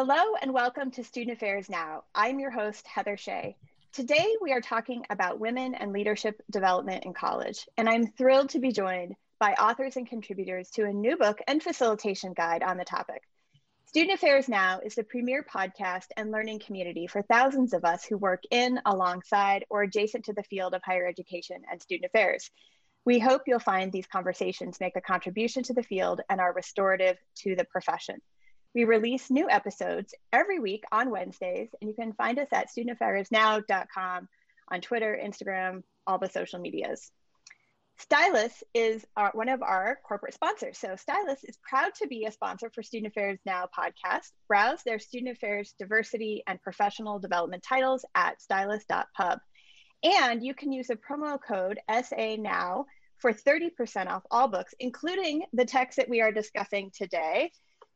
[0.00, 2.04] Hello and welcome to Student Affairs Now.
[2.14, 3.56] I'm your host, Heather Shea.
[3.92, 8.60] Today we are talking about women and leadership development in college, and I'm thrilled to
[8.60, 12.84] be joined by authors and contributors to a new book and facilitation guide on the
[12.84, 13.22] topic.
[13.86, 18.16] Student Affairs Now is the premier podcast and learning community for thousands of us who
[18.18, 22.52] work in, alongside, or adjacent to the field of higher education and student affairs.
[23.04, 27.16] We hope you'll find these conversations make a contribution to the field and are restorative
[27.38, 28.20] to the profession.
[28.78, 34.28] We release new episodes every week on Wednesdays, and you can find us at studentaffairsnow.com
[34.68, 37.10] on Twitter, Instagram, all the social medias.
[37.96, 40.78] Stylus is our, one of our corporate sponsors.
[40.78, 44.30] So Stylus is proud to be a sponsor for Student Affairs Now podcast.
[44.46, 49.40] Browse their Student Affairs diversity and professional development titles at stylus.pub.
[50.04, 52.86] And you can use a promo code SA Now
[53.16, 57.50] for 30% off all books, including the text that we are discussing today.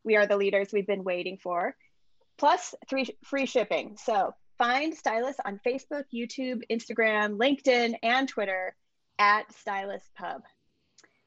[0.04, 1.76] We are the leaders we've been waiting for,
[2.38, 3.96] plus three free shipping.
[4.02, 8.74] So find Stylus on Facebook, YouTube, Instagram, LinkedIn, and Twitter
[9.18, 10.42] at Stylus Pub.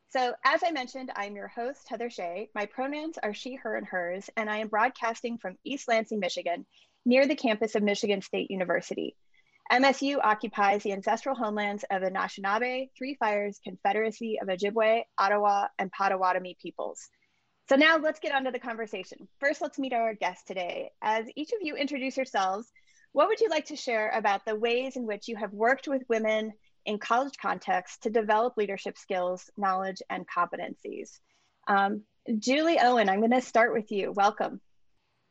[0.10, 2.50] So, as I mentioned, I'm your host, Heather Shea.
[2.56, 6.66] My pronouns are she, her, and hers, and I am broadcasting from East Lansing, Michigan,
[7.06, 9.18] near the campus of Michigan State University.
[9.72, 15.92] MSU occupies the ancestral homelands of the Anishinaabe, Three Fires Confederacy of Ojibwe, Ottawa, and
[15.92, 17.10] Potawatomi peoples.
[17.68, 19.28] So now let's get on to the conversation.
[19.40, 20.92] First, let's meet our guest today.
[21.02, 22.72] As each of you introduce yourselves,
[23.12, 26.04] what would you like to share about the ways in which you have worked with
[26.08, 26.54] women
[26.86, 31.20] in college context to develop leadership skills, knowledge, and competencies?
[31.68, 32.04] Um,
[32.38, 34.12] Julie Owen, I'm going to start with you.
[34.12, 34.62] Welcome.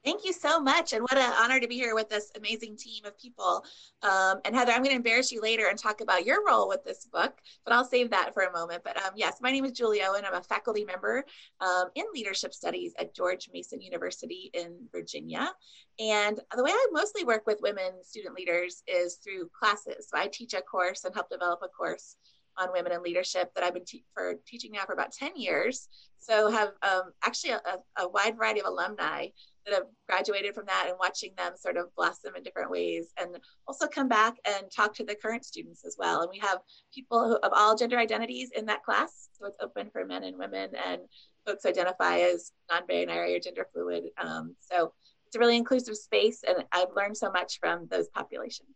[0.04, 0.92] Thank you so much.
[0.92, 3.64] And what an honor to be here with this amazing team of people.
[4.02, 6.84] Um, and Heather, I'm going to embarrass you later and talk about your role with
[6.84, 8.82] this book, but I'll save that for a moment.
[8.84, 10.24] But um, yes, my name is Julie Owen.
[10.26, 11.24] I'm a faculty member
[11.60, 15.50] um, in leadership studies at George Mason University in Virginia.
[15.98, 20.08] And the way I mostly work with women student leaders is through classes.
[20.10, 22.16] So I teach a course and help develop a course
[22.56, 25.88] on women in leadership that I've been te- for teaching now for about 10 years.
[26.18, 27.60] So have um, actually a,
[27.98, 29.26] a, wide variety of alumni
[29.64, 33.38] that have graduated from that and watching them sort of blossom in different ways and
[33.66, 36.22] also come back and talk to the current students as well.
[36.22, 36.58] And we have
[36.94, 39.28] people who, of all gender identities in that class.
[39.32, 41.02] So it's open for men and women and
[41.46, 44.04] folks identify as non-binary or gender fluid.
[44.18, 44.92] Um, so
[45.26, 48.68] it's a really inclusive space and I've learned so much from those populations.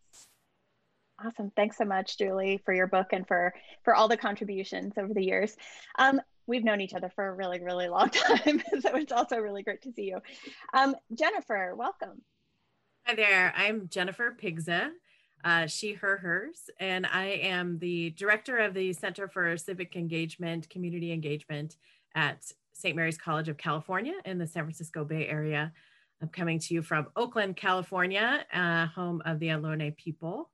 [1.23, 1.51] Awesome.
[1.55, 5.23] Thanks so much, Julie, for your book and for for all the contributions over the
[5.23, 5.57] years.
[5.97, 8.61] Um, we've known each other for a really, really long time.
[8.81, 10.19] so it's also really great to see you.
[10.73, 12.23] Um, Jennifer, welcome.
[13.05, 13.53] Hi there.
[13.55, 14.89] I'm Jennifer Pigza,
[15.43, 20.69] uh, she, her, hers, and I am the director of the Center for Civic Engagement,
[20.69, 21.77] Community Engagement
[22.15, 22.95] at St.
[22.95, 25.71] Mary's College of California in the San Francisco Bay Area.
[26.21, 30.49] I'm coming to you from Oakland, California, uh, home of the Ohlone people.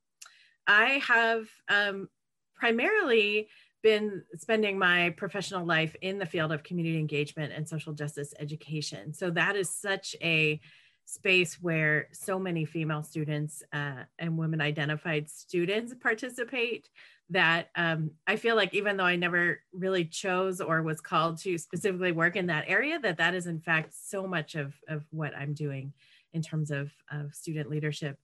[0.67, 2.09] I have um,
[2.55, 3.47] primarily
[3.85, 9.13] been spending my professional life in the field of community engagement and social justice education.
[9.13, 10.59] So that is such a
[11.06, 16.90] space where so many female students uh, and women identified students participate
[17.29, 21.56] that um, I feel like even though I never really chose or was called to
[21.59, 25.38] specifically work in that area, that that is in fact so much of, of what
[25.38, 25.94] I'm doing
[26.34, 28.17] in terms of, of student leadership.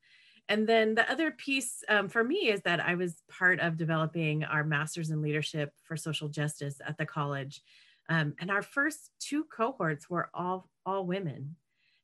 [0.51, 4.43] And then the other piece um, for me is that I was part of developing
[4.43, 7.61] our master's in leadership for social justice at the college.
[8.09, 11.55] Um, and our first two cohorts were all, all women.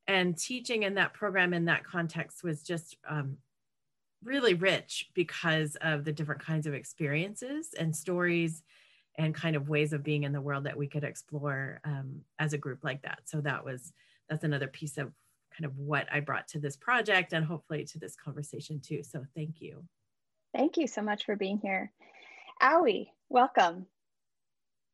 [0.07, 3.35] And teaching in that program in that context was just um,
[4.23, 8.63] really rich because of the different kinds of experiences and stories
[9.17, 12.53] and kind of ways of being in the world that we could explore um, as
[12.53, 13.19] a group like that.
[13.25, 13.91] So that was
[14.29, 15.11] that's another piece of
[15.57, 19.01] kind of what I brought to this project and hopefully to this conversation too.
[19.03, 19.83] So thank you.
[20.55, 21.91] Thank you so much for being here.
[22.61, 23.85] Aoi, welcome.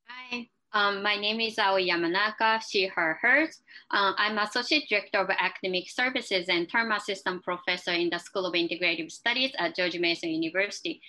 [0.07, 3.61] Hi, um, my name is Aoi Yamanaka, she, her, hers.
[3.91, 8.53] Uh, I'm Associate Director of Academic Services and Term Assistant Professor in the School of
[8.53, 11.01] Integrative Studies at George Mason University,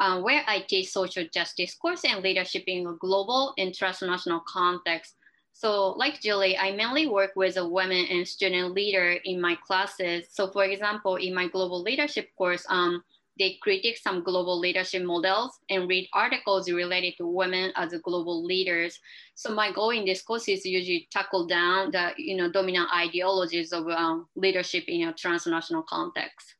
[0.00, 5.14] uh, where I teach social justice course and leadership in a global and transnational context.
[5.52, 10.26] So like Julie, I mainly work with a women and student leader in my classes.
[10.30, 13.04] So for example, in my global leadership course, um,
[13.38, 19.00] they critique some global leadership models and read articles related to women as global leaders.
[19.34, 23.72] So my goal in this course is usually tackle down the you know dominant ideologies
[23.72, 26.54] of um, leadership in a transnational context.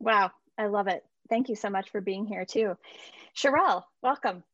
[0.00, 1.04] Wow, I love it.
[1.28, 2.76] Thank you so much for being here too.
[3.34, 4.44] Sharrell, welcome.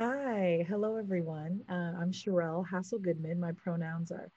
[0.00, 1.60] Hi, hello everyone.
[1.68, 3.40] Uh, I'm Sharrell Hassell-Goodman.
[3.40, 4.30] My pronouns are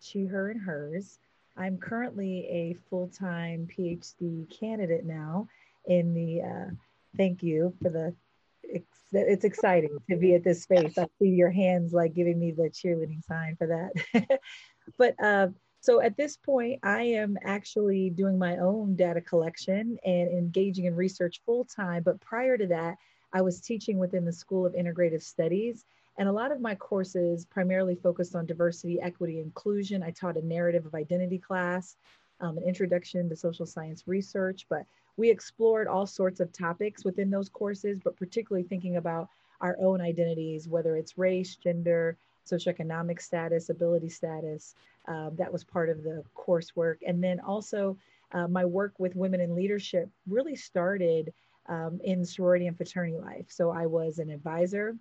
[0.00, 1.18] She, Her, and Hers.
[1.56, 5.48] I'm currently a full time PhD candidate now
[5.86, 6.70] in the, uh,
[7.16, 8.14] thank you for the,
[8.62, 10.96] it's, it's exciting to be at this space.
[10.96, 14.40] I see your hands like giving me the cheerleading sign for that.
[14.98, 15.48] but uh,
[15.80, 20.94] so at this point, I am actually doing my own data collection and engaging in
[20.94, 22.04] research full time.
[22.04, 22.98] But prior to that,
[23.32, 25.84] I was teaching within the School of Integrative Studies
[26.18, 30.02] and a lot of my courses primarily focused on diversity, equity, inclusion.
[30.02, 31.96] I taught a narrative of identity class,
[32.40, 34.84] um, an introduction to social science research, but
[35.16, 39.28] we explored all sorts of topics within those courses, but particularly thinking about
[39.60, 42.16] our own identities, whether it's race, gender,
[42.46, 44.74] socioeconomic status, ability status.
[45.06, 46.96] Um, that was part of the coursework.
[47.06, 47.96] And then also,
[48.32, 51.32] uh, my work with women in leadership really started
[51.68, 53.46] um, in sorority and fraternity life.
[53.48, 54.96] So I was an advisor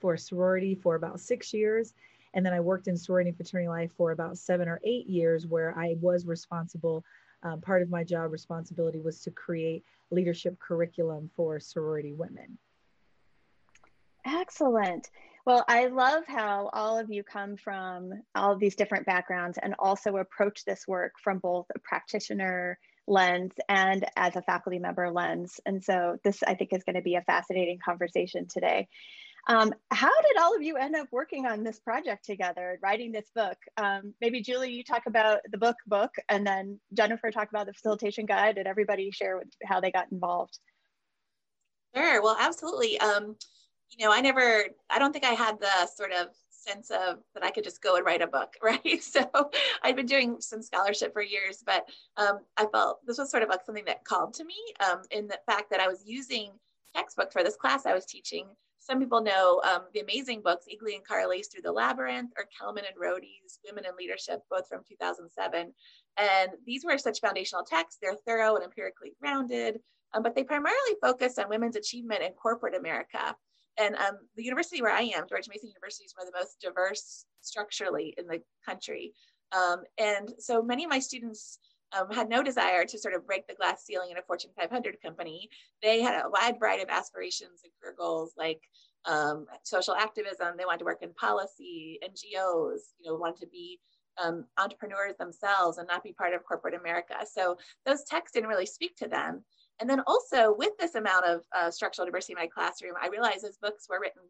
[0.00, 1.94] for sorority for about six years.
[2.32, 5.46] And then I worked in sorority and fraternity life for about seven or eight years,
[5.46, 7.04] where I was responsible.
[7.42, 12.58] Um, part of my job responsibility was to create leadership curriculum for sorority women.
[14.26, 15.10] Excellent.
[15.46, 19.74] Well, I love how all of you come from all of these different backgrounds and
[19.78, 22.78] also approach this work from both a practitioner
[23.10, 25.60] lens and as a faculty member lens.
[25.66, 28.88] And so this, I think, is going to be a fascinating conversation today.
[29.48, 33.28] Um, how did all of you end up working on this project together, writing this
[33.34, 33.56] book?
[33.76, 37.72] Um, maybe Julie, you talk about the book book, and then Jennifer talk about the
[37.72, 40.58] facilitation guide, and everybody share how they got involved.
[41.96, 42.22] Sure.
[42.22, 43.00] Well, absolutely.
[43.00, 43.34] Um,
[43.98, 46.28] you know, I never, I don't think I had the sort of
[46.60, 49.02] sense of that I could just go and write a book, right?
[49.02, 49.28] So
[49.82, 53.48] I'd been doing some scholarship for years, but um, I felt this was sort of
[53.48, 54.56] like something that called to me
[54.88, 56.52] um, in the fact that I was using
[56.94, 58.46] textbooks for this class I was teaching
[58.80, 62.84] some people know um, the amazing books, Eagly and Carli's Through the Labyrinth or Kellerman
[62.88, 65.72] and Rhode's Women in Leadership, both from 2007.
[66.16, 67.98] And these were such foundational texts.
[68.00, 69.78] They're thorough and empirically grounded,
[70.14, 73.36] um, but they primarily focused on women's achievement in corporate America.
[73.80, 76.60] And um, the university where I am, George Mason University, is one of the most
[76.60, 79.14] diverse structurally in the country.
[79.52, 81.58] Um, and so many of my students
[81.98, 85.00] um, had no desire to sort of break the glass ceiling in a Fortune 500
[85.02, 85.48] company.
[85.82, 88.60] They had a wide variety of aspirations and career goals like
[89.06, 90.56] um, social activism.
[90.58, 93.80] They wanted to work in policy, NGOs, you know, wanted to be
[94.22, 97.14] um, entrepreneurs themselves and not be part of corporate America.
[97.30, 97.56] So
[97.86, 99.44] those texts didn't really speak to them.
[99.80, 103.44] And then also with this amount of uh, structural diversity in my classroom, I realized
[103.44, 104.22] those books were written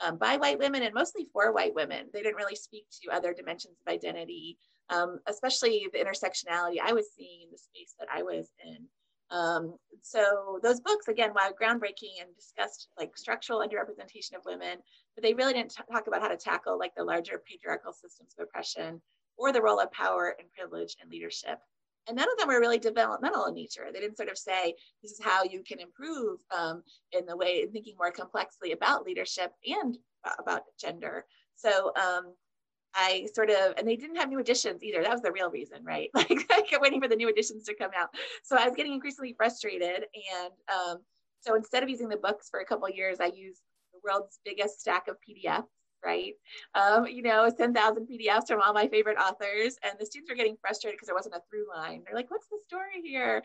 [0.00, 2.06] um, by white women and mostly for white women.
[2.12, 4.58] They didn't really speak to other dimensions of identity
[4.90, 8.86] um, especially the intersectionality I was seeing in the space that I was in.
[9.30, 14.78] Um, so those books, again, while groundbreaking and discussed like structural underrepresentation of women,
[15.14, 18.44] but they really didn't talk about how to tackle like the larger patriarchal systems of
[18.44, 19.00] oppression
[19.36, 21.58] or the role of power and privilege and leadership.
[22.06, 23.86] And none of them were really developmental in nature.
[23.92, 27.62] They didn't sort of say, this is how you can improve um, in the way,
[27.62, 29.96] in thinking more complexly about leadership and
[30.38, 31.24] about gender.
[31.56, 32.34] So um,
[32.94, 35.02] I sort of, and they didn't have new editions either.
[35.02, 36.10] That was the real reason, right?
[36.14, 38.10] Like I kept waiting for the new editions to come out.
[38.42, 40.04] So I was getting increasingly frustrated.
[40.34, 40.98] And um,
[41.40, 43.60] so instead of using the books for a couple years, I used
[43.92, 45.64] the world's biggest stack of PDFs,
[46.04, 46.34] right?
[46.74, 49.76] Um, you know, 10,000 PDFs from all my favorite authors.
[49.82, 52.02] And the students were getting frustrated because there wasn't a through line.
[52.04, 53.42] They're like, what's the story here?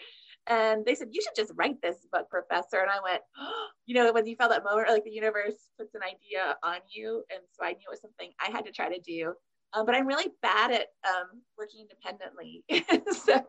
[0.47, 2.77] And they said, you should just write this book, professor.
[2.77, 5.95] And I went, oh, you know, when you felt that moment, like the universe puts
[5.95, 7.23] an idea on you.
[7.31, 9.33] And so I knew it was something I had to try to do.
[9.73, 12.63] Um, but I'm really bad at um, working independently.
[13.25, 13.43] so,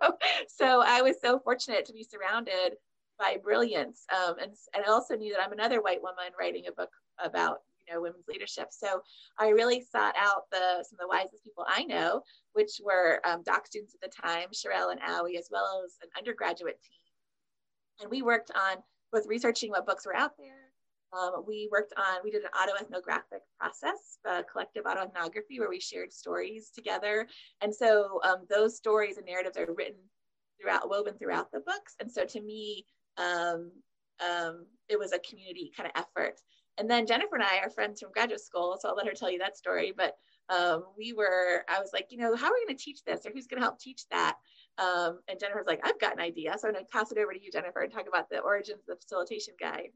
[0.48, 2.76] so I was so fortunate to be surrounded
[3.18, 4.04] by brilliance.
[4.14, 6.90] Um, and, and I also knew that I'm another white woman writing a book
[7.22, 7.58] about
[7.90, 8.68] know women's leadership.
[8.70, 9.02] So
[9.38, 13.42] I really sought out the some of the wisest people I know, which were um,
[13.42, 16.96] doc students at the time, Sherelle and Aoi, as well as an undergraduate team.
[18.00, 18.78] And we worked on
[19.12, 20.70] both researching what books were out there,
[21.12, 24.18] um, we worked on, we did an autoethnographic process,
[24.50, 27.26] collective autoethnography where we shared stories together.
[27.60, 30.00] And so um, those stories and narratives are written
[30.60, 31.96] throughout, woven throughout the books.
[32.00, 33.72] And so to me, um,
[34.20, 36.38] um it was a community kind of effort.
[36.78, 39.30] And then Jennifer and I are friends from graduate school, so I'll let her tell
[39.30, 39.92] you that story.
[39.96, 40.16] But
[40.48, 43.24] um, we were, I was like, you know, how are we going to teach this
[43.24, 44.36] or who's going to help teach that?
[44.78, 46.56] Um, and Jennifer's like, I've got an idea.
[46.58, 48.80] So I'm going to pass it over to you, Jennifer, and talk about the origins
[48.80, 49.90] of the facilitation guide.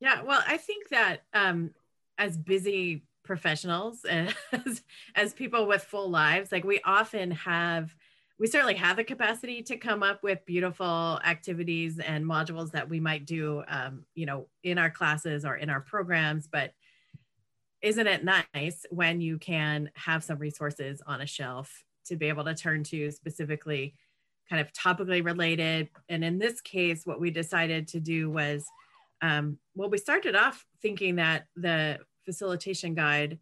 [0.00, 1.70] Yeah, well, I think that um,
[2.18, 4.04] as busy professionals
[4.52, 4.82] as,
[5.14, 7.94] as people with full lives, like we often have,
[8.40, 12.98] we certainly have the capacity to come up with beautiful activities and modules that we
[12.98, 16.48] might do, um, you know, in our classes or in our programs.
[16.50, 16.72] But
[17.82, 22.44] isn't it nice when you can have some resources on a shelf to be able
[22.44, 23.94] to turn to specifically
[24.48, 28.66] kind of topically related and in this case what we decided to do was
[29.22, 33.38] um, well we started off thinking that the facilitation guide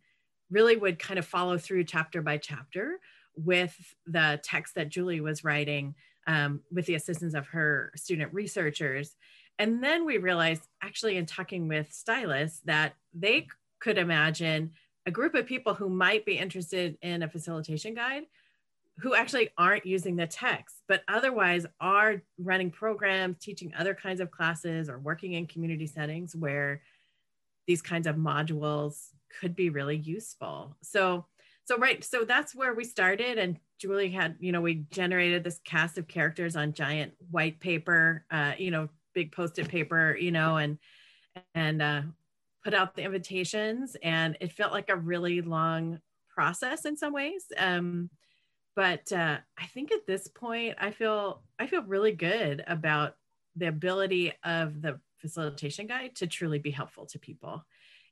[0.50, 3.00] really would kind of follow through chapter by chapter
[3.44, 3.76] with
[4.06, 5.94] the text that julie was writing
[6.26, 9.16] um, with the assistance of her student researchers
[9.58, 13.48] and then we realized actually in talking with Stylus that they
[13.80, 14.72] could imagine
[15.04, 18.24] a group of people who might be interested in a facilitation guide
[19.00, 24.30] who actually aren't using the text, but otherwise are running programs, teaching other kinds of
[24.30, 26.82] classes, or working in community settings where
[27.66, 30.76] these kinds of modules could be really useful.
[30.82, 31.26] So,
[31.68, 35.60] so right, so that's where we started, and Julie had, you know, we generated this
[35.64, 40.56] cast of characters on giant white paper, uh, you know, big post-it paper, you know,
[40.56, 40.78] and
[41.54, 42.02] and uh,
[42.64, 47.44] put out the invitations and it felt like a really long process in some ways
[47.56, 48.10] um,
[48.74, 53.14] but uh, i think at this point i feel i feel really good about
[53.54, 57.64] the ability of the facilitation guide to truly be helpful to people.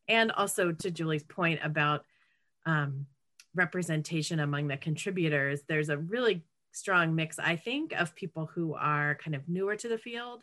[0.09, 2.05] And also to julie's point about
[2.67, 3.07] um,
[3.57, 9.17] representation among the contributors there's a really strong mix i think of people who are
[9.17, 10.43] kind of newer to the field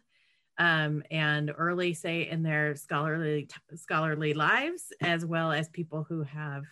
[0.57, 6.63] um, and early, say, in their scholarly scholarly lives, as well as people who have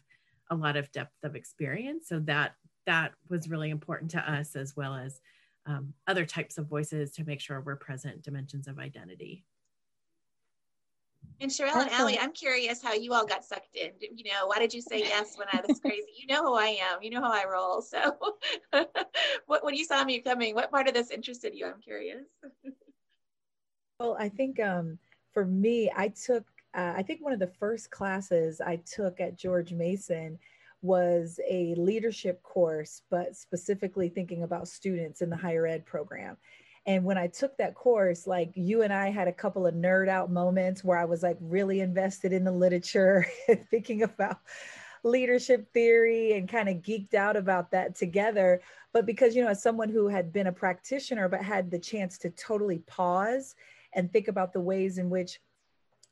[0.49, 2.07] a lot of depth of experience.
[2.07, 2.55] So that
[2.85, 5.19] that was really important to us, as well as
[5.65, 9.45] um, other types of voices to make sure we're present dimensions of identity.
[11.41, 13.89] And Sharrell and Aoi, I'm curious how you all got sucked in.
[13.99, 16.11] You know, why did you say yes when I was crazy?
[16.15, 17.01] You know who I am.
[17.01, 17.81] You know how I roll.
[17.81, 18.15] So,
[19.47, 21.65] what when you saw me coming, what part of this interested you?
[21.65, 22.25] I'm curious.
[23.99, 24.99] Well, I think um,
[25.33, 26.43] for me, I took,
[26.75, 30.37] uh, I think one of the first classes I took at George Mason
[30.83, 36.37] was a leadership course, but specifically thinking about students in the higher ed program.
[36.85, 40.09] And when I took that course, like you and I had a couple of nerd
[40.09, 43.25] out moments where I was like really invested in the literature,
[43.69, 44.37] thinking about
[45.03, 48.61] leadership theory and kind of geeked out about that together.
[48.93, 52.17] But because, you know, as someone who had been a practitioner but had the chance
[52.19, 53.55] to totally pause
[53.93, 55.39] and think about the ways in which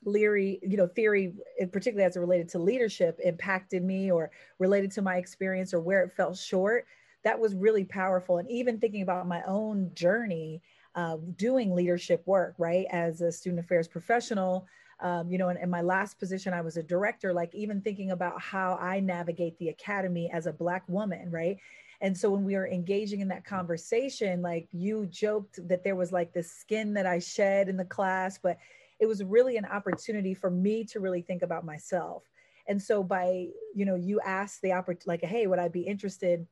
[0.05, 4.91] Leary, you know, theory, eh, particularly as it related to leadership, impacted me or related
[4.91, 6.85] to my experience or where it fell short.
[7.23, 8.37] That was really powerful.
[8.37, 10.61] And even thinking about my own journey
[10.95, 14.67] uh, doing leadership work, right, as a student affairs professional,
[15.01, 18.11] um, you know, in, in my last position, I was a director, like even thinking
[18.11, 21.57] about how I navigate the academy as a Black woman, right?
[22.01, 26.11] And so when we were engaging in that conversation, like you joked that there was
[26.11, 28.57] like this skin that I shed in the class, but
[28.99, 32.23] it was really an opportunity for me to really think about myself.
[32.67, 36.45] And so by, you know, you asked the opportunity, like, hey, would I be interested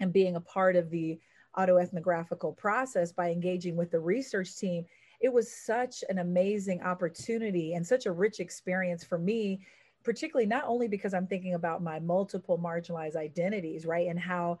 [0.00, 1.18] in being a part of the
[1.56, 4.84] autoethnographical process by engaging with the research team?
[5.20, 9.60] It was such an amazing opportunity and such a rich experience for me
[10.04, 14.08] particularly not only because I'm thinking about my multiple marginalized identities, right?
[14.08, 14.58] And how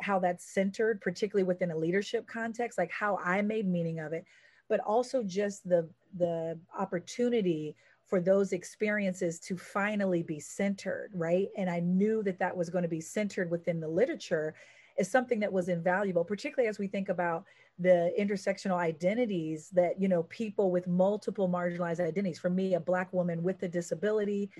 [0.00, 4.24] how that's centered, particularly within a leadership context, like how I made meaning of it,
[4.68, 5.88] but also just the
[6.18, 7.76] the opportunity
[8.12, 11.48] for those experiences to finally be centered, right?
[11.56, 14.54] And I knew that that was going to be centered within the literature
[14.98, 17.46] is something that was invaluable, particularly as we think about
[17.78, 23.10] the intersectional identities that, you know, people with multiple marginalized identities, for me, a Black
[23.14, 24.50] woman with a disability,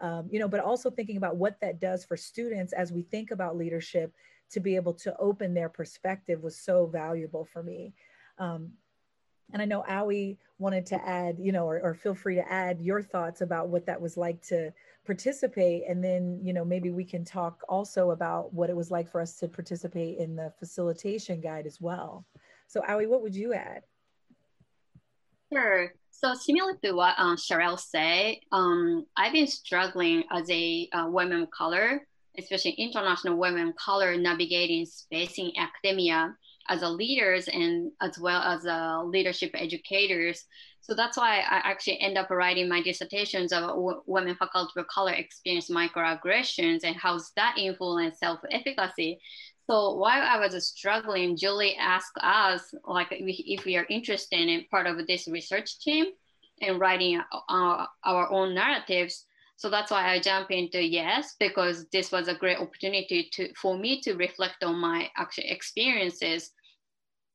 [0.00, 3.30] um, you know, but also thinking about what that does for students as we think
[3.30, 4.12] about leadership
[4.50, 7.94] to be able to open their perspective was so valuable for me.
[8.38, 8.72] Um,
[9.52, 12.80] and I know Aoi wanted to add, you know, or, or, feel free to add
[12.80, 14.72] your thoughts about what that was like to
[15.04, 15.84] participate.
[15.88, 19.20] And then, you know, maybe we can talk also about what it was like for
[19.20, 22.24] us to participate in the facilitation guide as well.
[22.66, 23.82] So Aoi, what would you add?
[25.52, 25.92] Sure.
[26.10, 31.42] So similar to what uh, Sharrell said, um, I've been struggling as a uh, woman
[31.42, 32.02] of color
[32.38, 36.34] especially international women of color navigating space in academia
[36.68, 40.44] as a leaders and as well as uh, leadership educators.
[40.80, 45.12] So that's why I actually end up writing my dissertations of women faculty of color
[45.12, 49.18] experience microaggressions and how's that influence self-efficacy.
[49.68, 54.86] So while I was struggling, Julie asked us like if we are interested in part
[54.86, 56.06] of this research team
[56.62, 59.26] and writing our, uh, our own narratives.
[59.56, 63.76] So that's why I jump into yes, because this was a great opportunity to for
[63.76, 66.52] me to reflect on my actual experiences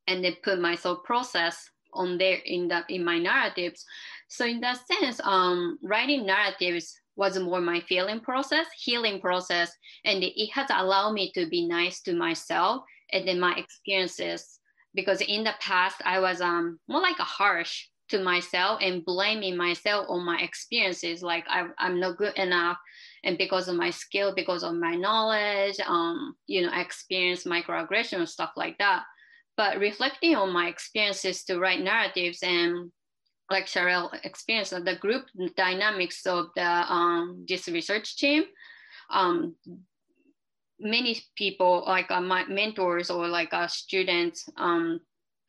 [0.07, 3.85] and then put my thought process on there in the in my narratives.
[4.27, 9.71] So in that sense, um, writing narratives was more my feeling process, healing process,
[10.05, 14.59] and it has allowed me to be nice to myself and then my experiences.
[14.93, 19.55] Because in the past, I was um more like a harsh to myself and blaming
[19.55, 22.77] myself on my experiences, like I, I'm not good enough,
[23.23, 28.27] and because of my skill, because of my knowledge, um, you know, I experienced microaggression
[28.27, 29.03] stuff like that.
[29.57, 32.91] But reflecting on my experiences to write narratives and
[33.49, 35.25] like Sharrell experienced, the group
[35.57, 38.43] dynamics of the um, this research team,
[39.09, 39.55] um,
[40.79, 44.99] many people like uh, my mentors or like uh, students um,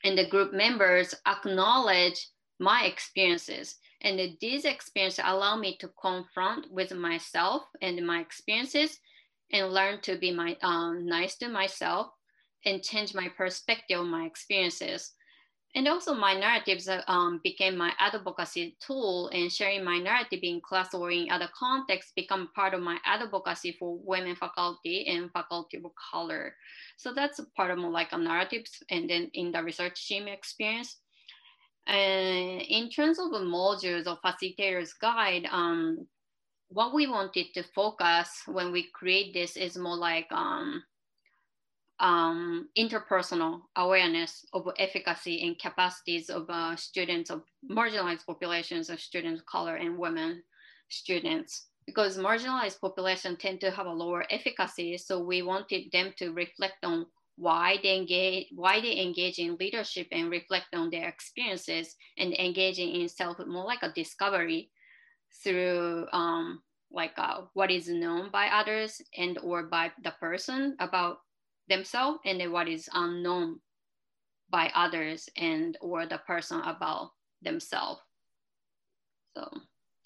[0.04, 2.28] and the group members acknowledge
[2.59, 3.76] my experiences.
[4.02, 8.99] And these experiences allow me to confront with myself and my experiences
[9.52, 12.09] and learn to be my um, nice to myself
[12.64, 15.12] and change my perspective my experiences
[15.75, 20.61] and also my narratives uh, um, became my advocacy tool and sharing my narrative in
[20.61, 25.78] class or in other contexts become part of my advocacy for women faculty and faculty
[25.78, 26.54] of color.
[26.99, 30.99] So that's part of more like a narratives and then in the research team experience.
[31.87, 36.07] And in terms of the modules or facilitators guide, um,
[36.69, 40.83] what we wanted to focus when we create this is more like um,
[42.02, 49.40] um, interpersonal awareness of efficacy and capacities of uh, students of marginalized populations of students
[49.40, 50.42] of color and women
[50.88, 51.68] students.
[51.87, 56.85] Because marginalized populations tend to have a lower efficacy so we wanted them to reflect
[56.85, 57.06] on
[57.37, 62.94] why they engage why they engage in leadership and reflect on their experiences and engaging
[63.00, 64.71] in self more like a discovery
[65.42, 71.18] through um, like uh, what is known by others and or by the person about
[71.69, 73.61] themselves and what is unknown
[74.50, 78.00] by others and or the person about themselves.
[79.37, 79.50] So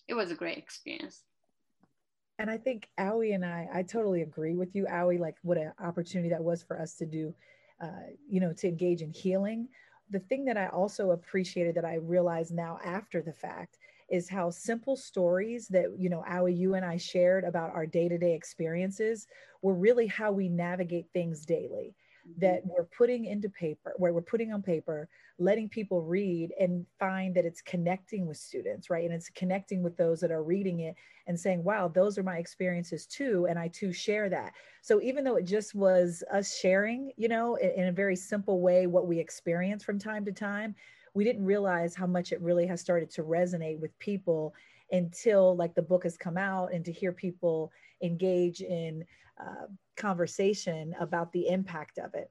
[0.08, 1.22] it was a great experience.
[2.38, 5.73] And i think Aoi and i i totally agree with you Aoi like what an
[5.82, 7.34] opportunity that was for us to do
[7.82, 9.69] uh, you know to engage in healing.
[10.10, 14.50] The thing that i also appreciated that i realized now after the fact is how
[14.50, 19.26] simple stories that you know Aoi, you and I shared about our day-to-day experiences
[19.62, 21.95] were really how we navigate things daily.
[22.26, 22.40] Mm-hmm.
[22.40, 27.34] That we're putting into paper, where we're putting on paper, letting people read and find
[27.34, 29.04] that it's connecting with students, right?
[29.04, 32.38] And it's connecting with those that are reading it and saying, wow, those are my
[32.38, 33.47] experiences too.
[33.49, 34.54] And I too share that.
[34.80, 38.60] So even though it just was us sharing, you know, in, in a very simple
[38.60, 40.75] way, what we experience from time to time,
[41.16, 44.54] we didn't realize how much it really has started to resonate with people
[44.92, 49.02] until like the book has come out and to hear people engage in
[49.40, 49.64] uh,
[49.96, 52.30] conversation about the impact of it.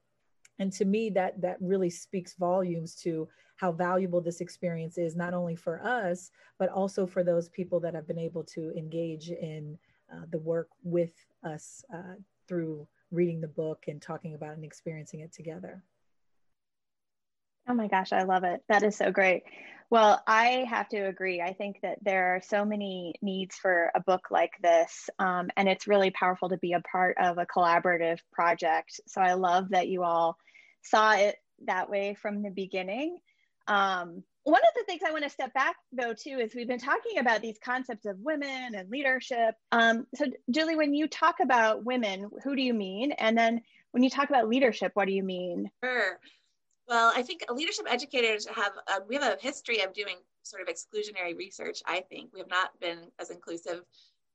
[0.60, 5.34] And to me that that really speaks volumes to how valuable this experience is not
[5.34, 9.80] only for us but also for those people that have been able to engage in
[10.14, 12.14] uh, the work with us uh,
[12.48, 15.84] through reading the book and talking about and experiencing it together
[17.68, 18.62] Oh my gosh, I love it.
[18.70, 19.44] That is so great.
[19.90, 21.42] Well, I have to agree.
[21.42, 25.68] I think that there are so many needs for a book like this, um, and
[25.70, 29.00] it's really powerful to be a part of a collaborative project.
[29.08, 30.38] So I love that you all
[30.84, 33.18] saw it that way from the beginning.
[33.68, 36.78] Um, one of the things I want to step back though too is we've been
[36.78, 39.56] talking about these concepts of women and leadership.
[39.72, 43.12] Um, so Julie, when you talk about women, who do you mean?
[43.14, 45.72] And then when you talk about leadership, what do you mean?
[45.84, 46.20] Sure.
[46.88, 50.68] Well, I think leadership educators have, uh, we have a history of doing sort of
[50.68, 52.32] exclusionary research, I think.
[52.32, 53.82] We have not been as inclusive,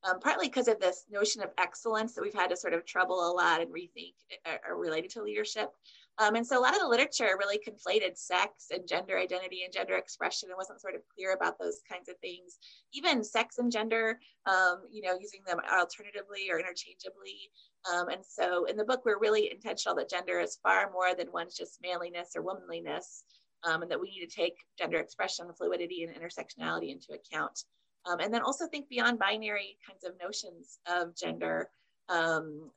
[0.03, 3.31] um, partly because of this notion of excellence that we've had to sort of trouble
[3.31, 4.15] a lot and rethink
[4.47, 5.71] uh, related to leadership.
[6.19, 9.73] Um, and so a lot of the literature really conflated sex and gender identity and
[9.73, 12.59] gender expression and wasn't sort of clear about those kinds of things.
[12.93, 17.51] Even sex and gender, um, you know, using them alternatively or interchangeably.
[17.91, 21.33] Um, and so in the book, we're really intentional that gender is far more than
[21.33, 23.25] one's just manliness or womanliness,
[23.65, 27.65] um, and that we need to take gender expression, fluidity, and intersectionality into account.
[28.07, 31.71] Um, and then also think beyond binary kinds of notions of gender.
[32.09, 32.71] Um,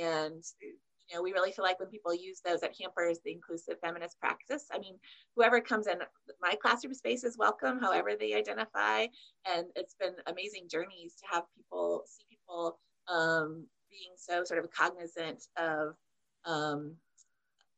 [0.00, 0.42] and
[1.10, 4.18] you know, we really feel like when people use those, that hampers the inclusive feminist
[4.20, 4.66] practice.
[4.72, 4.94] I mean,
[5.34, 5.98] whoever comes in
[6.40, 9.06] my classroom space is welcome, however they identify.
[9.44, 14.70] And it's been amazing journeys to have people see people um, being so sort of
[14.70, 15.94] cognizant of
[16.44, 16.94] um,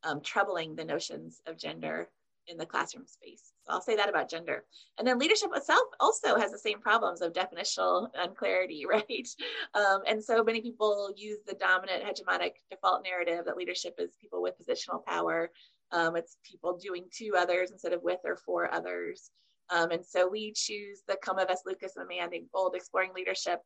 [0.03, 2.09] um, troubling the notions of gender
[2.47, 3.53] in the classroom space.
[3.65, 4.65] So I'll say that about gender.
[4.97, 9.27] And then leadership itself also has the same problems of definitional unclarity, right?
[9.73, 14.41] Um, and so many people use the dominant hegemonic default narrative that leadership is people
[14.41, 15.51] with positional power.
[15.91, 19.31] Um, it's people doing to others instead of with or for others.
[19.69, 23.61] Um, and so we choose the Komives Lucas and named Bold Exploring Leadership.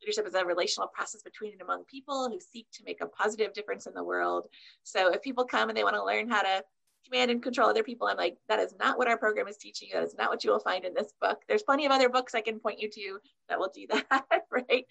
[0.00, 3.52] Leadership is a relational process between and among people who seek to make a positive
[3.52, 4.46] difference in the world.
[4.82, 6.62] So if people come and they want to learn how to
[7.04, 9.88] command and control other people, I'm like, that is not what our program is teaching
[9.88, 9.94] you.
[9.94, 11.40] That is not what you will find in this book.
[11.48, 14.84] There's plenty of other books I can point you to that will do that, right?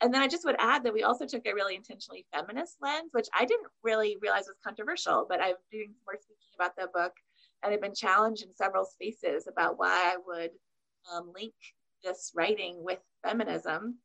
[0.00, 3.10] And then I just would add that we also took a really intentionally feminist lens,
[3.12, 7.12] which I didn't really realize was controversial, but I'm doing more speaking about the book
[7.62, 10.50] and I've been challenged in several spaces about why I would
[11.12, 11.54] um, link
[12.04, 13.98] this writing with feminism.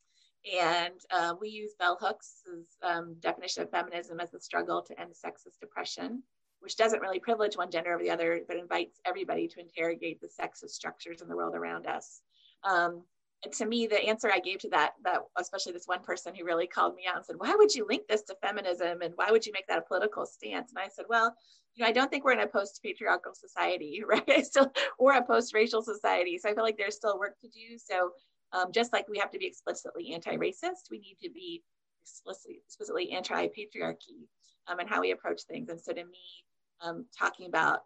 [0.52, 2.42] And uh, we use Bell Hooks'
[2.82, 6.22] um, definition of feminism as the struggle to end sexist oppression,
[6.60, 10.28] which doesn't really privilege one gender over the other, but invites everybody to interrogate the
[10.28, 12.22] sexist structures in the world around us.
[12.64, 13.04] Um,
[13.46, 16.46] and to me, the answer I gave to that, that especially this one person who
[16.46, 19.02] really called me out and said, "Why would you link this to feminism?
[19.02, 21.36] And why would you make that a political stance?" And I said, "Well,
[21.76, 24.46] you know, I don't think we're in a post-patriarchal society, right?
[24.46, 26.38] Still, or a post-racial society.
[26.38, 27.78] So I feel like there's still work to do.
[27.78, 28.12] So
[28.54, 31.64] um, just like we have to be explicitly anti-racist, we need to be
[32.02, 34.28] explicitly, explicitly anti-patriarchy
[34.68, 35.70] um, and how we approach things.
[35.70, 36.46] And so to me,
[36.82, 37.80] um, talking about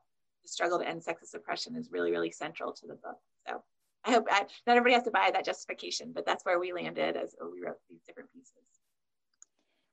[0.43, 3.17] the struggle to end sexist oppression is really, really central to the book.
[3.47, 3.63] So
[4.06, 7.17] I hope I, not everybody has to buy that justification, but that's where we landed
[7.17, 8.53] as we wrote these different pieces.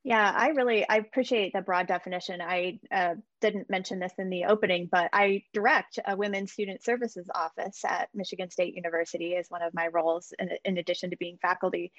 [0.05, 2.39] Yeah, I really I appreciate the broad definition.
[2.39, 7.27] I uh, didn't mention this in the opening, but I direct a women's student services
[7.33, 11.39] office at Michigan State University as one of my roles, in, in addition to being
[11.41, 11.91] faculty.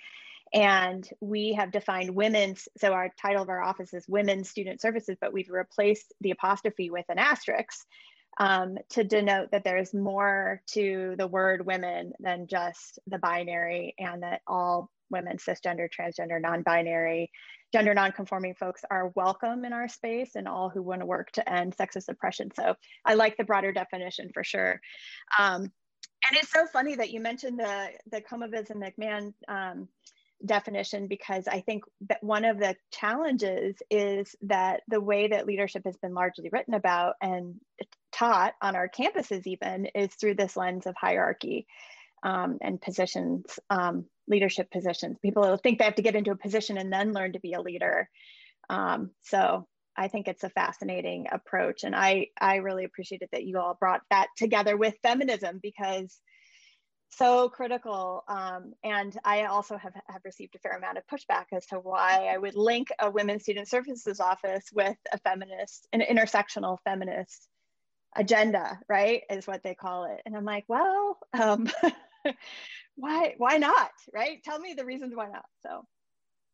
[0.54, 5.16] And we have defined women's, so our title of our office is Women's Student Services,
[5.20, 7.88] but we've replaced the apostrophe with an asterisk
[8.38, 14.22] um, to denote that there's more to the word women than just the binary and
[14.22, 17.30] that all women, cisgender, transgender, non binary,
[17.72, 21.52] gender non-conforming folks are welcome in our space and all who want to work to
[21.52, 22.50] end sexist oppression.
[22.54, 24.80] So I like the broader definition for sure.
[25.38, 25.62] Um,
[26.28, 29.88] and it's so funny that you mentioned the, the Komives and McMahon um,
[30.44, 35.82] definition because I think that one of the challenges is that the way that leadership
[35.84, 37.60] has been largely written about and
[38.16, 41.66] taught on our campuses even is through this lens of hierarchy
[42.22, 45.18] um, and positions, um, leadership positions.
[45.20, 47.60] People think they have to get into a position and then learn to be a
[47.60, 48.08] leader.
[48.70, 51.84] Um, so I think it's a fascinating approach.
[51.84, 56.18] And I, I really appreciated that you all brought that together with feminism because
[57.10, 58.24] so critical.
[58.28, 62.28] Um, and I also have, have received a fair amount of pushback as to why
[62.32, 67.48] I would link a women's student services office with a feminist, an intersectional feminist
[68.16, 69.22] agenda, right?
[69.30, 70.20] Is what they call it.
[70.26, 71.68] And I'm like, well, um,
[72.96, 75.86] why why not right tell me the reasons why not so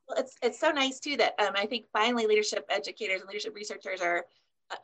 [0.08, 3.54] well it's it's so nice too that um, i think finally leadership educators and leadership
[3.54, 4.24] researchers are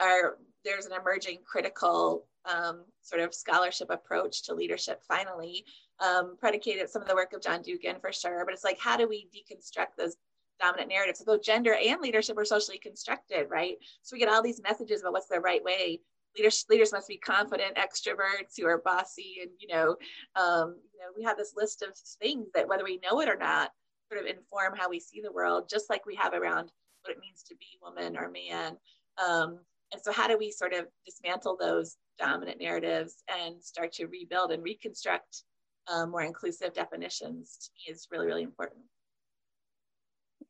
[0.00, 5.64] are there's an emerging critical um, sort of scholarship approach to leadership finally
[6.00, 8.96] um, predicated some of the work of john dugan for sure but it's like how
[8.96, 10.16] do we deconstruct those
[10.60, 14.62] dominant narratives both gender and leadership are socially constructed right so we get all these
[14.62, 16.00] messages about what's the right way
[16.36, 19.96] leaders leaders must be confident extroverts who are bossy and you know
[20.36, 23.36] um, you know we have this list of things that whether we know it or
[23.36, 23.70] not
[24.10, 26.70] sort of inform how we see the world just like we have around
[27.02, 28.76] what it means to be woman or man.
[29.24, 29.60] Um,
[29.92, 34.52] and so how do we sort of dismantle those dominant narratives and start to rebuild
[34.52, 35.44] and reconstruct
[35.90, 38.82] um, more inclusive definitions to me is really really important.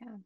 [0.01, 0.17] Yeah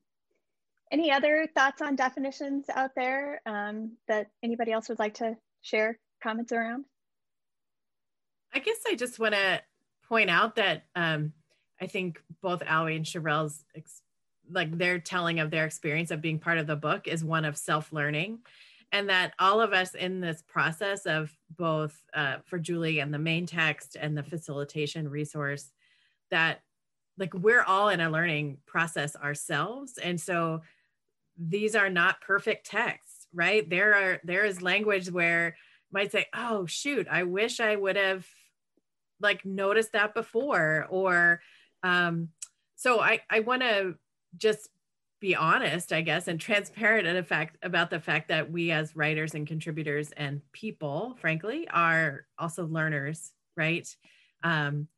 [0.92, 5.98] any other thoughts on definitions out there um, that anybody else would like to share
[6.22, 6.84] comments around?
[8.54, 9.62] I guess I just want to
[10.06, 11.32] point out that um,
[11.80, 13.64] I think both Aoi and Sharrell's
[14.50, 17.56] like their telling of their experience of being part of the book is one of
[17.56, 18.40] self-learning
[18.90, 23.18] and that all of us in this process of both uh, for julie and the
[23.18, 25.72] main text and the facilitation resource
[26.30, 26.60] that
[27.18, 30.60] like we're all in a learning process ourselves and so
[31.38, 33.68] these are not perfect texts right?
[33.68, 35.56] There are there is language where
[35.92, 38.26] might say oh shoot i wish i would have
[39.20, 41.40] like noticed that before or
[41.82, 42.28] um
[42.76, 43.94] so i i want to
[44.36, 44.70] just
[45.20, 49.34] be honest i guess and transparent in fact about the fact that we as writers
[49.34, 53.94] and contributors and people frankly are also learners right?
[54.42, 54.88] Um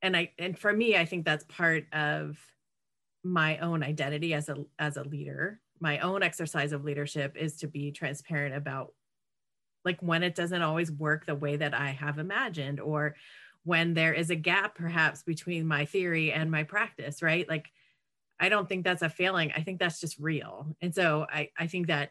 [0.00, 2.38] and i and for me i think that's part of
[3.22, 7.66] my own identity as a as a leader my own exercise of leadership is to
[7.66, 8.92] be transparent about
[9.84, 13.16] like when it doesn't always work the way that I have imagined or
[13.64, 17.48] when there is a gap perhaps between my theory and my practice, right?
[17.48, 17.68] Like
[18.38, 19.52] I don't think that's a failing.
[19.54, 20.74] I think that's just real.
[20.80, 22.10] And so I, I think that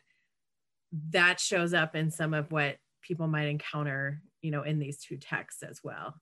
[1.12, 5.18] that shows up in some of what people might encounter you know, in these two
[5.18, 6.16] texts as well.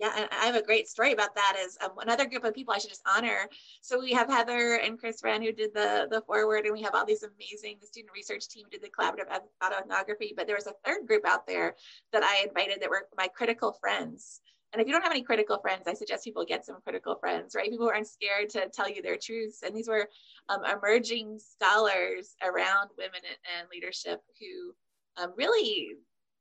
[0.00, 1.56] Yeah, and I have a great story about that.
[1.62, 3.46] Is um, another group of people I should just honor.
[3.82, 6.94] So we have Heather and Kris Renn who did the the foreword, and we have
[6.94, 9.28] all these amazing the student research team did the collaborative
[9.62, 10.34] autoethnography.
[10.34, 11.76] But there was a third group out there
[12.14, 14.40] that I invited that were my critical friends.
[14.72, 17.54] And if you don't have any critical friends, I suggest people get some critical friends,
[17.54, 17.68] right?
[17.68, 19.62] People who aren't scared to tell you their truths.
[19.62, 20.08] And these were
[20.48, 23.20] um, emerging scholars around women
[23.58, 25.96] and leadership who um, really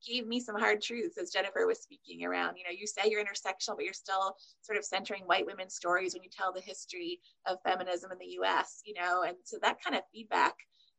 [0.08, 2.58] gave me some hard truths as Jennifer was speaking around.
[2.58, 6.14] You know, you say you're intersectional, but you're still sort of centering white women's stories
[6.14, 9.82] when you tell the history of feminism in the US, you know, and so that
[9.84, 10.56] kind of feedback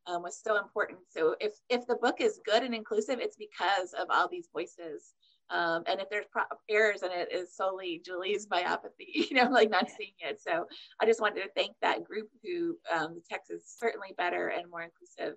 [0.06, 1.00] um, was so important.
[1.08, 5.14] So if if the book is good and inclusive, it's because of all these voices.
[5.50, 9.68] Um, and if there's pro- errors in it, is solely Julie's myopathy, you know, like
[9.68, 10.40] not seeing it.
[10.40, 10.66] So
[11.00, 14.70] I just wanted to thank that group who um, the text is certainly better and
[14.70, 15.36] more inclusive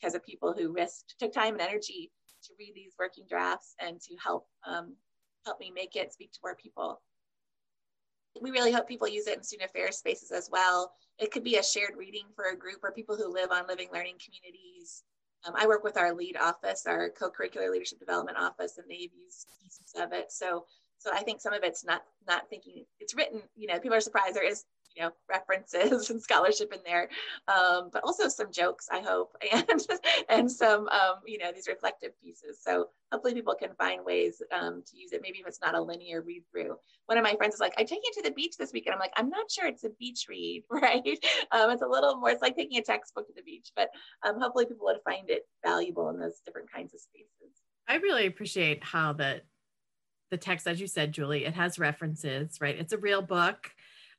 [0.00, 2.10] because of people who risked, took time and energy
[2.44, 4.94] to read these working drafts and to help um,
[5.44, 7.00] help me make it speak to more people.
[8.40, 10.92] We really hope people use it in student affairs spaces as well.
[11.18, 13.88] It could be a shared reading for a group or people who live on living
[13.92, 15.02] learning communities.
[15.46, 19.48] Um, I work with our lead office, our co-curricular leadership development office, and they've used
[19.62, 20.30] pieces of it.
[20.30, 20.66] So,
[20.98, 23.42] so I think some of it's not not thinking it's written.
[23.56, 24.64] You know, people are surprised there is
[24.96, 27.08] you know references and scholarship in there.
[27.48, 29.86] Um, but also some jokes i hope and
[30.28, 32.58] and some um, you know these reflective pieces.
[32.62, 35.20] So hopefully people can find ways um, to use it.
[35.22, 36.76] Maybe if it's not a linear read through
[37.10, 38.94] one of my friends is like i take you to the beach this weekend.
[38.94, 41.02] I'm like i'm not sure it's a beach read right?
[41.50, 43.90] Um, it's a little more it's like taking a textbook to the beach but
[44.24, 47.62] um, hopefully people would find it valuable in those different kinds of spaces.
[47.88, 49.42] I really appreciate how the
[50.30, 52.78] the text as you said julie it has references right?
[52.78, 53.72] It's a real book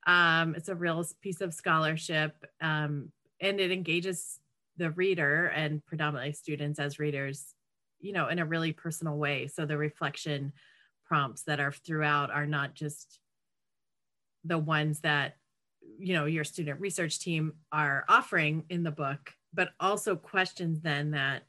[0.07, 4.39] um, it's a real piece of scholarship um, and it engages
[4.77, 7.53] the reader and predominantly students as readers,
[7.99, 9.47] you know, in a really personal way.
[9.47, 10.53] So the reflection
[11.05, 13.19] prompts that are throughout are not just
[14.43, 15.37] the ones that,
[15.99, 21.11] you know, your student research team are offering in the book, but also questions then
[21.11, 21.43] that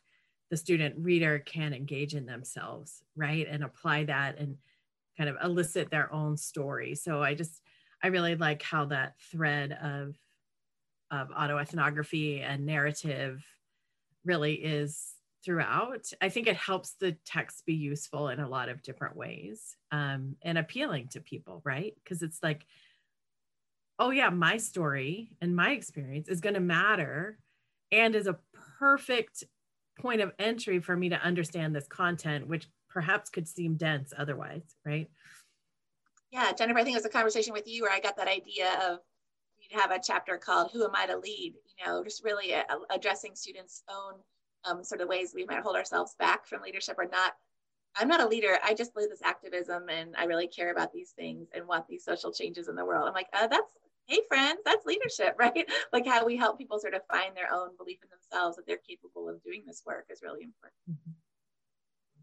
[0.50, 3.46] the student reader can engage in themselves, right?
[3.48, 4.58] And apply that and
[5.16, 6.94] kind of elicit their own story.
[6.94, 7.62] So I just,
[8.02, 10.16] I really like how that thread of
[11.10, 13.44] of autoethnography and narrative
[14.24, 15.12] really is
[15.44, 16.10] throughout.
[16.20, 20.36] I think it helps the text be useful in a lot of different ways um,
[20.42, 21.94] and appealing to people, right?
[22.02, 22.64] Because it's like,
[23.98, 27.38] oh yeah, my story and my experience is going to matter
[27.90, 28.38] and is a
[28.78, 29.44] perfect
[30.00, 34.62] point of entry for me to understand this content, which perhaps could seem dense otherwise,
[34.84, 35.08] right?
[36.32, 38.72] Yeah, Jennifer, I think it was a conversation with you where I got that idea
[38.88, 39.00] of
[39.58, 42.60] you'd have a chapter called "Who Am I to Lead?" You know, just really a,
[42.60, 44.14] a addressing students' own
[44.64, 47.34] um, sort of ways we might hold ourselves back from leadership or not.
[47.94, 48.58] I'm not a leader.
[48.64, 52.04] I just live this activism, and I really care about these things and want these
[52.04, 53.06] social changes in the world.
[53.06, 53.72] I'm like, uh, that's
[54.06, 55.70] hey friends, that's leadership, right?
[55.92, 58.80] like how we help people sort of find their own belief in themselves that they're
[58.88, 60.80] capable of doing this work is really important.
[60.90, 61.12] Mm-hmm.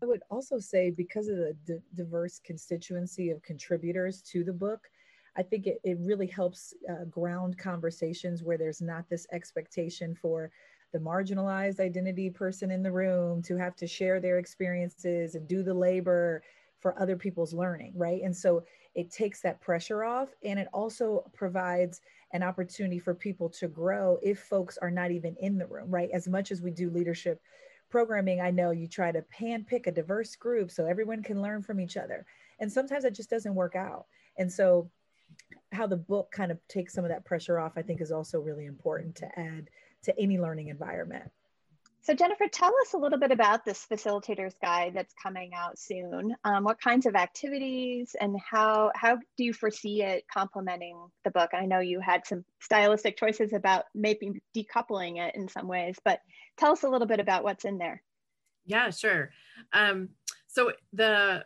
[0.02, 4.90] I would also say because of the d- diverse constituency of contributors to the book,
[5.36, 10.52] I think it, it really helps uh, ground conversations where there's not this expectation for
[10.92, 15.64] the marginalized identity person in the room to have to share their experiences and do
[15.64, 16.42] the labor
[16.80, 18.22] for other people's learning, right?
[18.24, 18.64] And so
[18.96, 24.18] it takes that pressure off and it also provides an opportunity for people to grow
[24.24, 26.10] if folks are not even in the room, right?
[26.14, 27.42] As much as we do leadership
[27.90, 31.62] programming, I know you try to pan pick a diverse group so everyone can learn
[31.62, 32.26] from each other.
[32.60, 34.06] And sometimes it just doesn't work out.
[34.38, 34.90] And so,
[35.72, 38.40] how the book kind of takes some of that pressure off, I think, is also
[38.40, 39.70] really important to add
[40.04, 41.32] to any learning environment.
[42.02, 46.34] So, Jennifer, tell us a little bit about this facilitator's guide that's coming out soon.
[46.46, 51.50] Um, what kinds of activities and how how do you foresee it complementing the book?
[51.54, 56.22] I know you had some stylistic choices about maybe decoupling it in some ways, but
[56.58, 58.02] tell us a little bit about what's in there.
[58.66, 59.32] Yeah, sure.
[59.74, 60.10] Um,
[60.48, 61.44] so the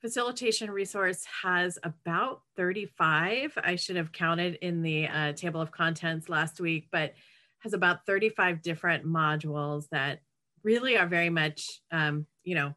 [0.00, 3.56] facilitation resource has about 35.
[3.62, 7.14] I should have counted in the uh, table of contents last week, but
[7.62, 10.20] has about 35 different modules that
[10.62, 12.74] really are very much, um, you know,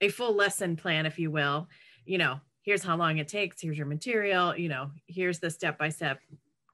[0.00, 1.68] a full lesson plan, if you will.
[2.04, 5.78] You know, here's how long it takes, here's your material, you know, here's the step
[5.78, 6.20] by step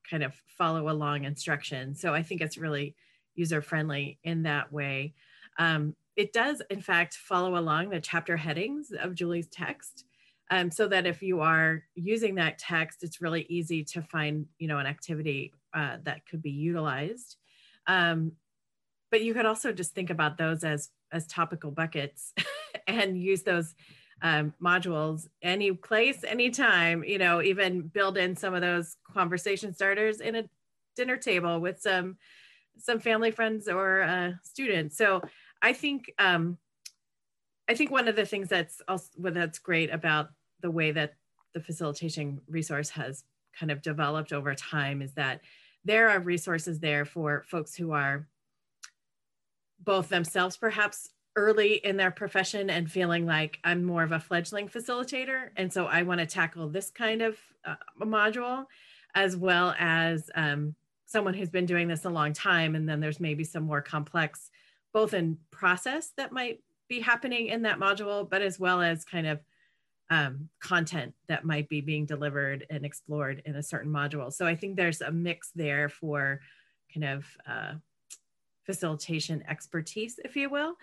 [0.09, 1.95] kind of follow along instruction.
[1.95, 2.95] So I think it's really
[3.35, 5.15] user friendly in that way.
[5.59, 10.05] Um, it does, in fact, follow along the chapter headings of Julie's text.
[10.49, 14.69] Um, so that if you are using that text, it's really easy to find, you
[14.69, 17.37] know, an activity uh, that could be utilized.
[17.87, 18.33] Um,
[19.11, 22.33] but you could also just think about those as as topical buckets
[22.89, 23.75] and use those
[24.23, 30.21] um, modules any place, anytime, you know, even build in some of those conversation starters
[30.21, 30.45] in a
[30.97, 32.17] dinner table with some
[32.79, 34.97] some family friends or uh, students.
[34.97, 35.23] So
[35.63, 36.59] I think um,
[37.69, 40.31] I think one of the things that's also well, that's great about
[40.63, 41.15] the way that
[41.55, 43.25] the facilitation resource has
[43.59, 45.41] kind of developed over time is that
[45.87, 48.27] there are resources there for folks who are
[49.81, 54.69] both themselves perhaps early in their profession and feeling like I'm more of a fledgling
[54.69, 55.51] facilitator.
[55.57, 58.65] And so I want to tackle this kind of uh, module
[59.15, 62.75] as well as um, someone who's been doing this a long time.
[62.75, 64.51] And then there's maybe some more complex,
[64.93, 69.27] both in process that might be happening in that module, but as well as kind
[69.27, 69.41] of
[70.11, 74.33] um, content that might be being delivered and explored in a certain module.
[74.33, 76.41] So I think there's a mix there for
[76.93, 77.73] kind of uh,
[78.65, 80.75] facilitation expertise, if you will.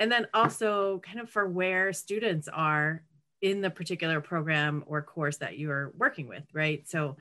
[0.00, 3.04] And then also kind of for where students are
[3.42, 6.88] in the particular program or course that you're working with, right?
[6.88, 7.16] So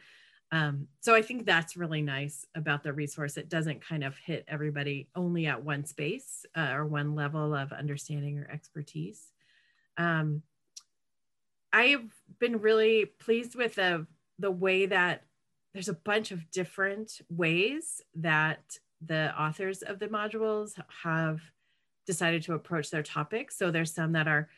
[0.53, 3.37] um, so I think that's really nice about the resource.
[3.37, 7.71] It doesn't kind of hit everybody only at one space uh, or one level of
[7.71, 9.31] understanding or expertise.
[9.97, 10.43] Um,
[11.73, 14.05] I've been really pleased with the
[14.39, 15.23] the way that
[15.73, 21.41] there's a bunch of different ways that the authors of the modules have
[22.05, 23.57] decided to approach their topics.
[23.57, 24.49] So there's some that are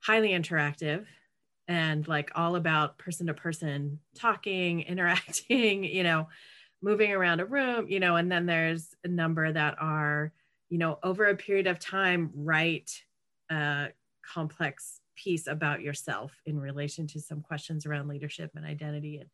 [0.00, 1.06] highly interactive
[1.68, 6.28] and like all about person to person talking, interacting, you know,
[6.82, 10.32] moving around a room, you know, and then there's a number that are,
[10.68, 13.02] you know, over a period of time, write
[13.50, 13.88] a
[14.22, 19.30] complex piece about yourself in relation to some questions around leadership and identity and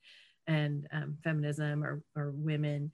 [0.49, 2.93] and um, feminism or or women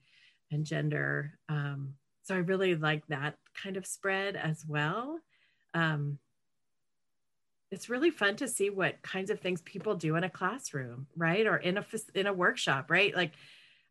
[0.51, 1.37] and gender.
[1.47, 5.19] Um, so I really like that kind of spread as well.
[5.73, 6.19] Um,
[7.71, 11.45] it's really fun to see what kinds of things people do in a classroom, right?
[11.45, 13.15] Or in a in a workshop, right?
[13.15, 13.33] Like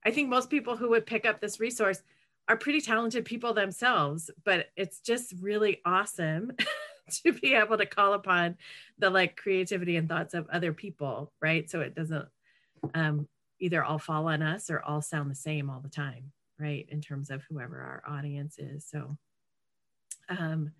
[0.05, 2.03] I think most people who would pick up this resource
[2.49, 6.53] are pretty talented people themselves, but it's just really awesome
[7.25, 8.57] to be able to call upon
[8.99, 11.68] the like creativity and thoughts of other people, right?
[11.71, 12.27] So it doesn't
[12.94, 16.87] um, either all fall on us or all sound the same all the time, right?
[16.90, 18.87] In terms of whoever our audience is.
[18.88, 19.16] So
[20.29, 20.73] um,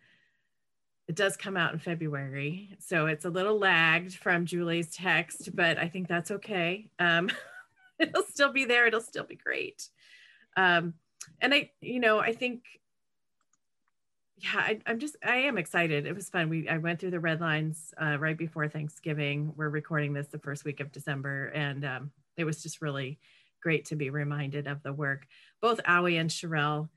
[1.09, 5.79] it does come out in February, so it's a little lagged from Julie's text, but
[5.79, 6.91] I think that's okay.
[6.99, 7.31] Um,
[7.99, 8.87] it'll still be there.
[8.87, 9.89] It'll still be great.
[10.57, 10.95] Um,
[11.41, 12.63] and I, you know, I think,
[14.41, 16.07] yeah, I, am just, I am excited.
[16.07, 16.49] It was fun.
[16.49, 19.53] We, I went through the red lines uh, right before Thanksgiving.
[19.57, 23.19] We're recording this the first week of December, and um, it was just really
[23.63, 25.27] great to be reminded of the work.
[25.61, 26.89] Both Aoi and Sharrell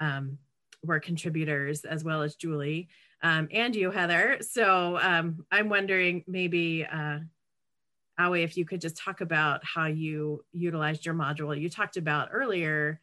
[0.00, 0.38] um,
[0.84, 2.88] were contributors, as well as Julie
[3.22, 4.38] um, and you, Heather.
[4.40, 7.20] So um, I'm wondering maybe, uh,
[8.18, 11.58] Aoi, if you could just talk about how you utilized your module.
[11.58, 13.00] You talked about earlier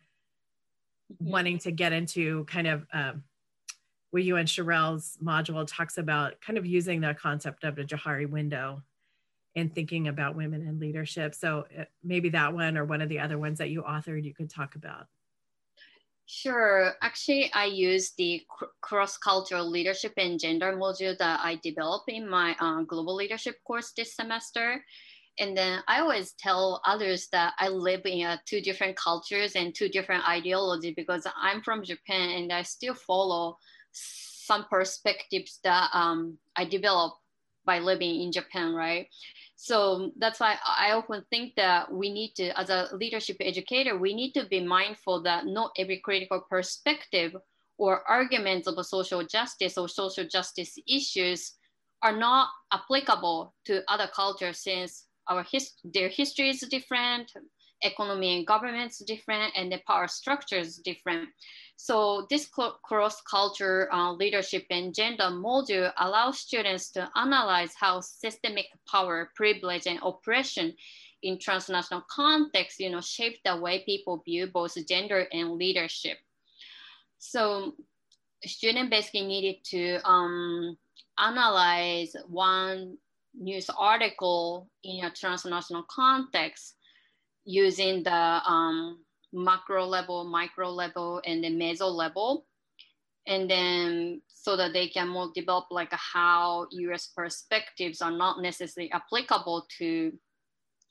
[1.11, 1.31] mm-hmm.
[1.31, 3.23] wanting to get into kind of um,
[4.17, 8.27] where you and Sharrell's module talks about kind of using the concept of the Johari
[8.27, 8.81] window
[9.55, 11.35] and thinking about women in leadership.
[11.35, 14.33] So uh, maybe that one or one of the other ones that you authored, you
[14.33, 15.05] could talk about.
[16.25, 16.93] Sure.
[17.03, 18.41] Actually, I use the
[18.81, 24.15] cross-cultural leadership and gender module that I developed in my uh, global leadership course this
[24.15, 24.83] semester.
[25.37, 29.75] And then I always tell others that I live in uh, two different cultures and
[29.75, 33.59] two different ideologies because I'm from Japan and I still follow
[33.91, 37.17] some perspectives that um, I developed
[37.65, 39.07] by living in Japan, right?
[39.57, 44.13] So that's why I often think that we need to, as a leadership educator, we
[44.13, 47.35] need to be mindful that not every critical perspective
[47.77, 51.53] or arguments of social justice or social justice issues
[52.03, 57.31] are not applicable to other cultures since our his, their history is different,
[57.81, 61.29] economy and government is different, and the power structures different.
[61.75, 62.49] So this
[62.83, 69.99] cross-culture uh, leadership and gender module allows students to analyze how systemic power, privilege, and
[70.01, 70.73] oppression
[71.21, 76.17] in transnational context, you know, shape the way people view both gender and leadership.
[77.19, 77.73] So
[78.43, 80.77] student basically needed to um,
[81.19, 82.97] analyze one
[83.39, 86.76] news article in a transnational context
[87.47, 88.11] using the
[88.45, 88.99] um,
[89.33, 92.45] macro level, micro level, and the meso level.
[93.25, 98.91] And then so that they can more develop like how US perspectives are not necessarily
[98.91, 100.13] applicable to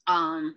[0.07, 0.57] um,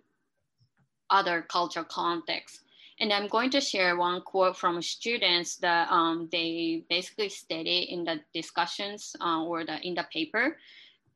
[1.09, 2.63] other cultural contexts.
[2.99, 8.03] And I'm going to share one quote from students that um, they basically stated in
[8.03, 10.57] the discussions uh, or the, in the paper.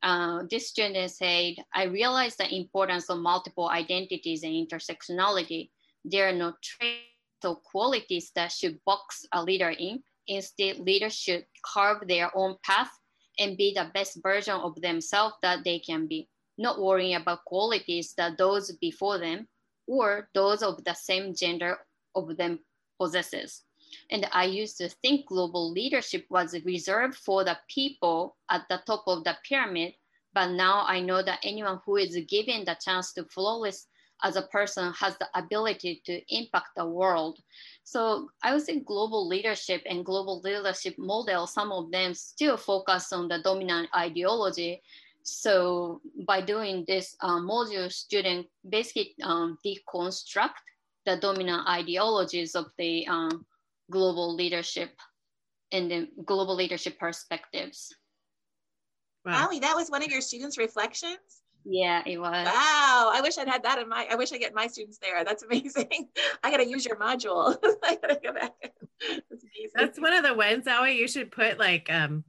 [0.04, 5.70] Uh, this student said, I realize the importance of multiple identities and intersectionality.
[6.04, 10.04] There are no traits or qualities that should box a leader in.
[10.28, 12.91] Instead, leaders should carve their own path
[13.39, 16.28] and be the best version of themselves that they can be,
[16.58, 19.47] not worrying about qualities that those before them
[19.88, 21.78] or those of the same gender
[22.16, 22.60] of them
[22.99, 23.64] possesses.
[24.09, 29.03] And I used to think global leadership was reserved for the people at the top
[29.07, 29.93] of the pyramid,
[30.33, 33.87] but now I know that anyone who is given the chance to flawless
[34.23, 37.39] as a person has the ability to impact the world.
[37.83, 43.11] So I would say global leadership and global leadership model, some of them still focus
[43.11, 44.81] on the dominant ideology.
[45.23, 50.59] So by doing this uh, module, student basically um, deconstruct
[51.05, 53.45] the dominant ideologies of the um,
[53.93, 54.89] global leadership
[55.71, 57.95] and the global leadership perspectives.
[59.23, 59.47] Wow.
[59.47, 61.41] Aoi, that was one of your students' reflections?
[61.63, 62.45] Yeah, it was.
[62.45, 63.11] Wow.
[63.13, 65.23] I wish I'd had that in my, I wish I get my students there.
[65.23, 66.09] That's amazing.
[66.43, 67.55] I got to use your module.
[67.83, 68.51] I got to go back.
[68.99, 69.71] That's, amazing.
[69.75, 72.25] That's one of the ones, Zoe, you should put like, um,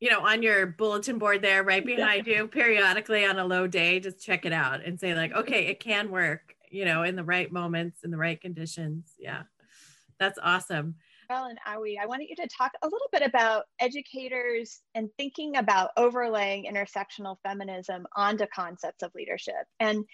[0.00, 3.98] you know, on your bulletin board there, right behind you, periodically on a low day,
[3.98, 7.24] just check it out and say like, okay, it can work, you know, in the
[7.24, 9.14] right moments, in the right conditions.
[9.18, 9.42] Yeah.
[10.18, 10.96] That's awesome.
[11.30, 15.56] Well, and Aoi, I wanted you to talk a little bit about educators and thinking
[15.56, 19.66] about overlaying intersectional feminism onto concepts of leadership.
[19.78, 20.04] And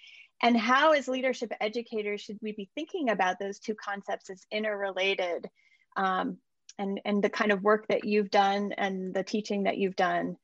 [0.43, 5.49] and how as leadership educators should we be thinking about those two concepts as interrelated
[5.97, 6.39] um,
[6.79, 10.37] and and the kind of work that you've done and the teaching that you've done?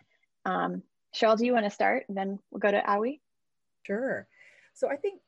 [0.44, 0.84] Um,
[1.14, 2.04] Sharrell do you want to start?
[2.08, 3.18] And then we'll go to Aoi.
[3.82, 4.28] Sure.
[4.74, 5.20] So i think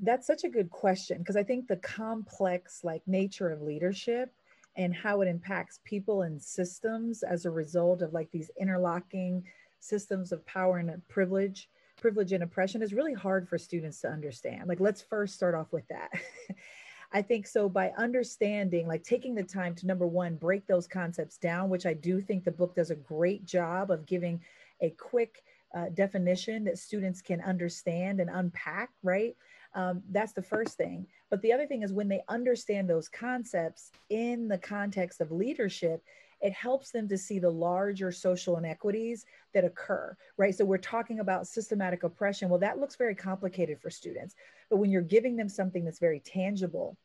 [0.00, 4.32] that's such a good question because i think the complex like nature of leadership
[4.76, 9.42] and how it impacts people and systems as a result of like these interlocking
[9.80, 11.68] systems of power and privilege
[11.98, 14.68] privilege and oppression is really hard for students to understand.
[14.68, 16.10] Like let's first start off with that.
[17.12, 21.38] I think so by understanding like taking the time to number one break those concepts
[21.38, 24.42] down which i do think the book does a great job of giving
[24.82, 25.42] a quick
[25.74, 29.34] uh, definition that students can understand and unpack right
[29.74, 31.06] um, that's the first thing.
[31.30, 36.02] But the other thing is when they understand those concepts in the context of leadership,
[36.40, 40.54] it helps them to see the larger social inequities that occur, right?
[40.54, 42.48] So we're talking about systematic oppression.
[42.48, 44.34] Well, that looks very complicated for students.
[44.70, 46.96] But when you're giving them something that's very tangible,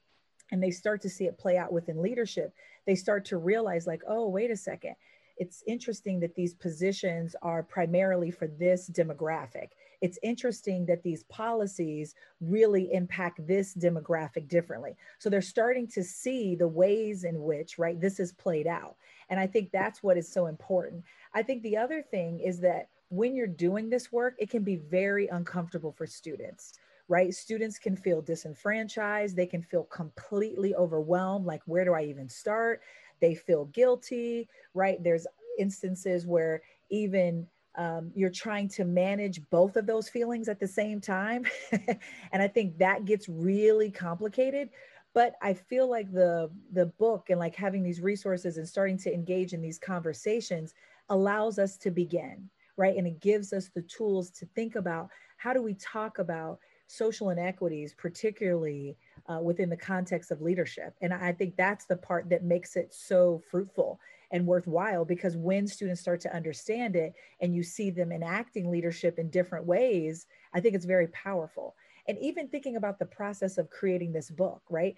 [0.51, 2.53] and they start to see it play out within leadership,
[2.85, 4.95] they start to realize, like, oh, wait a second.
[5.37, 9.69] It's interesting that these positions are primarily for this demographic
[10.03, 14.97] it's interesting that these policies really impact this demographic differently.
[15.17, 18.97] So they're starting to see the ways in which, right, this is played out.
[19.29, 21.05] And I think that's what is so important.
[21.33, 24.75] I think the other thing is that when you're doing this work, it can be
[24.75, 26.73] very uncomfortable for students
[27.09, 27.33] right?
[27.33, 29.35] Students can feel disenfranchised.
[29.35, 31.45] They can feel completely overwhelmed.
[31.45, 32.79] Like, where do I even start?
[33.19, 35.03] They feel guilty, right?
[35.03, 35.27] There's
[35.59, 37.45] instances where even
[37.75, 41.45] um, you're trying to manage both of those feelings at the same time.
[41.71, 44.69] and I think that gets really complicated.
[45.13, 49.13] But I feel like the the book and like having these resources and starting to
[49.13, 50.73] engage in these conversations
[51.09, 52.95] allows us to begin, right?
[52.95, 57.29] And it gives us the tools to think about how do we talk about social
[57.29, 58.97] inequities, particularly
[59.27, 60.93] uh, within the context of leadership.
[61.01, 63.99] And I think that's the part that makes it so fruitful
[64.31, 69.19] and worthwhile because when students start to understand it and you see them enacting leadership
[69.19, 71.75] in different ways, I think it's very powerful.
[72.07, 74.95] And even thinking about the process of creating this book, right?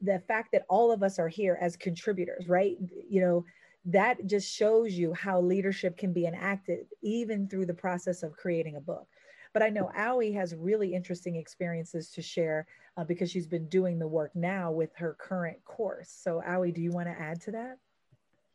[0.00, 2.76] The fact that all of us are here as contributors, right?
[3.08, 3.44] You know,
[3.84, 8.76] that just shows you how leadership can be enacted even through the process of creating
[8.76, 9.06] a book.
[9.52, 13.98] But I know Aoi has really interesting experiences to share uh, because she's been doing
[13.98, 16.10] the work now with her current course.
[16.10, 17.78] So Aoi, do you want to add to that?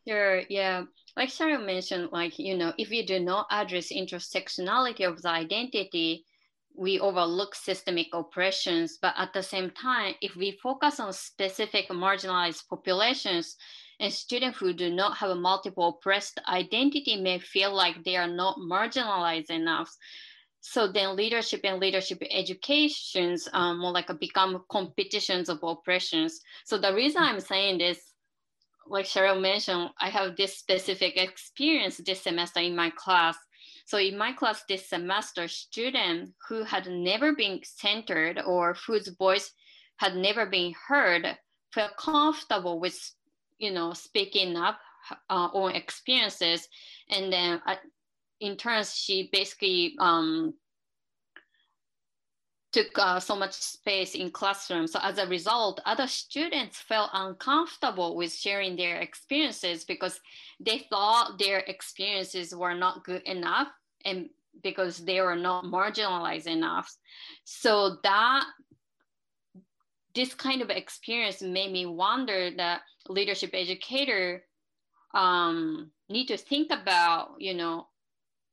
[0.08, 0.84] Sure, yeah.
[1.16, 6.24] Like Sarah mentioned, like, you know, if we do not address intersectionality of the identity,
[6.74, 8.98] we overlook systemic oppressions.
[9.02, 13.56] But at the same time, if we focus on specific marginalized populations,
[14.00, 18.28] and students who do not have a multiple oppressed identity may feel like they are
[18.28, 19.94] not marginalized enough.
[20.60, 26.40] So then leadership and leadership educations um, more like a become competitions of oppressions.
[26.64, 28.07] So the reason I'm saying this,
[28.88, 33.36] like Sharrell mentioned, I have this specific experience this semester in my class.
[33.86, 39.52] So in my class this semester, student who had never been centered or whose voice
[39.96, 41.36] had never been heard
[41.72, 42.98] felt comfortable with
[43.58, 44.78] you know speaking up
[45.28, 46.68] uh, own experiences
[47.10, 47.74] and then uh,
[48.40, 50.54] in turns she basically um,
[52.72, 54.86] took uh, so much space in classroom.
[54.86, 60.20] So as a result, other students felt uncomfortable with sharing their experiences because
[60.60, 63.68] they thought their experiences were not good enough
[64.04, 64.28] and
[64.62, 66.94] because they were not marginalized enough.
[67.44, 68.44] So that
[70.14, 74.44] this kind of experience made me wonder that leadership educator
[75.14, 77.86] um, need to think about, you know,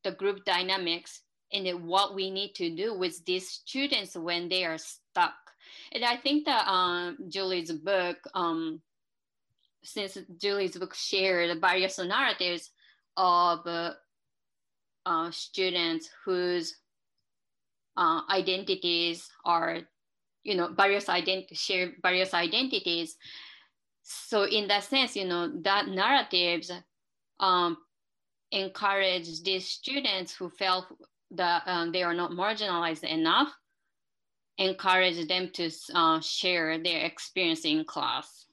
[0.04, 1.22] the group dynamics
[1.56, 5.34] and what we need to do with these students when they are stuck.
[5.94, 8.82] And I think that um, Julie's book, um,
[9.84, 12.72] since Julie's book shared various narratives
[13.16, 13.94] of uh,
[15.06, 16.76] uh, students whose
[17.96, 19.80] uh, identities are,
[20.44, 23.16] you know, various identities share various identities.
[24.04, 26.72] So in that sense, you know, that narratives
[27.40, 27.78] um,
[28.52, 30.86] encourage these students who felt
[31.38, 33.50] that um, they are not marginalized enough,
[34.58, 38.46] encourage them to uh, share their experience in class.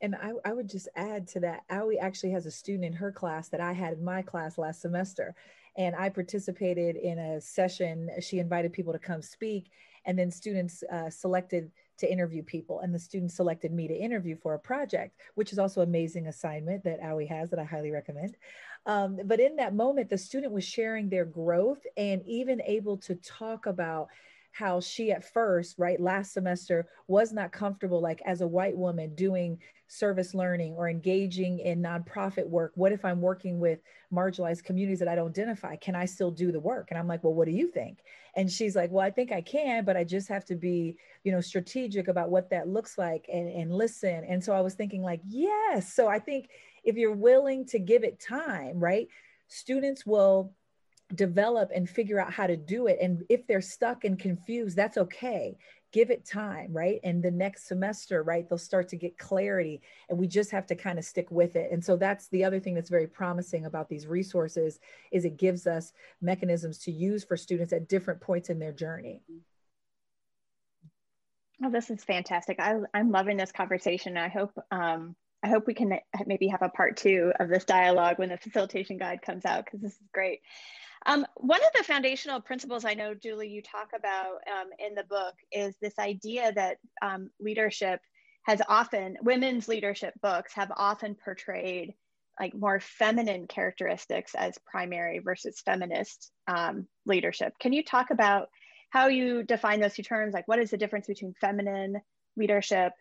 [0.00, 3.10] And I, I would just add to that, Aoi actually has a student in her
[3.10, 5.34] class that I had in my class last semester.
[5.76, 8.10] And I participated in a session.
[8.20, 9.70] She invited people to come speak,
[10.04, 14.36] and then students uh, selected to interview people and the students selected me to interview
[14.36, 18.36] for a project which is also amazing assignment that Aoi has that I highly recommend.
[18.88, 23.14] Um, but in that moment, the student was sharing their growth and even able to
[23.16, 24.08] talk about
[24.50, 29.14] how she at first, right, last semester was not comfortable, like as a white woman
[29.14, 29.58] doing
[29.88, 32.72] service learning or engaging in nonprofit work.
[32.74, 33.78] What if I'm working with
[34.12, 35.76] marginalized communities that I don't identify?
[35.76, 36.88] Can I still do the work?
[36.90, 37.98] And I'm like, well, what do you think?
[38.36, 41.32] And she's like, well, I think I can, but I just have to be, you
[41.32, 44.24] know, strategic about what that looks like and, and listen.
[44.24, 45.92] And so I was thinking, like, yes.
[45.92, 46.48] So I think
[46.88, 49.08] if you're willing to give it time, right,
[49.46, 50.54] students will
[51.14, 52.98] develop and figure out how to do it.
[53.00, 55.58] And if they're stuck and confused, that's okay.
[55.92, 56.98] Give it time, right?
[57.04, 60.74] And the next semester, right, they'll start to get clarity and we just have to
[60.74, 61.70] kind of stick with it.
[61.72, 64.80] And so that's the other thing that's very promising about these resources
[65.12, 69.20] is it gives us mechanisms to use for students at different points in their journey.
[71.62, 72.58] Oh, this is fantastic.
[72.60, 74.16] I, I'm loving this conversation.
[74.16, 78.18] I hope um, I hope we can maybe have a part two of this dialogue
[78.18, 80.40] when the facilitation guide comes out because this is great.
[81.06, 85.04] Um, one of the foundational principles I know, Julie, you talk about um, in the
[85.04, 88.00] book is this idea that um, leadership
[88.42, 91.94] has often, women's leadership books have often portrayed
[92.40, 97.52] like more feminine characteristics as primary versus feminist um, leadership.
[97.60, 98.48] Can you talk about
[98.90, 100.34] how you define those two terms?
[100.34, 102.00] Like, what is the difference between feminine
[102.36, 102.92] leadership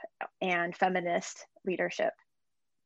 [0.41, 2.13] and feminist leadership?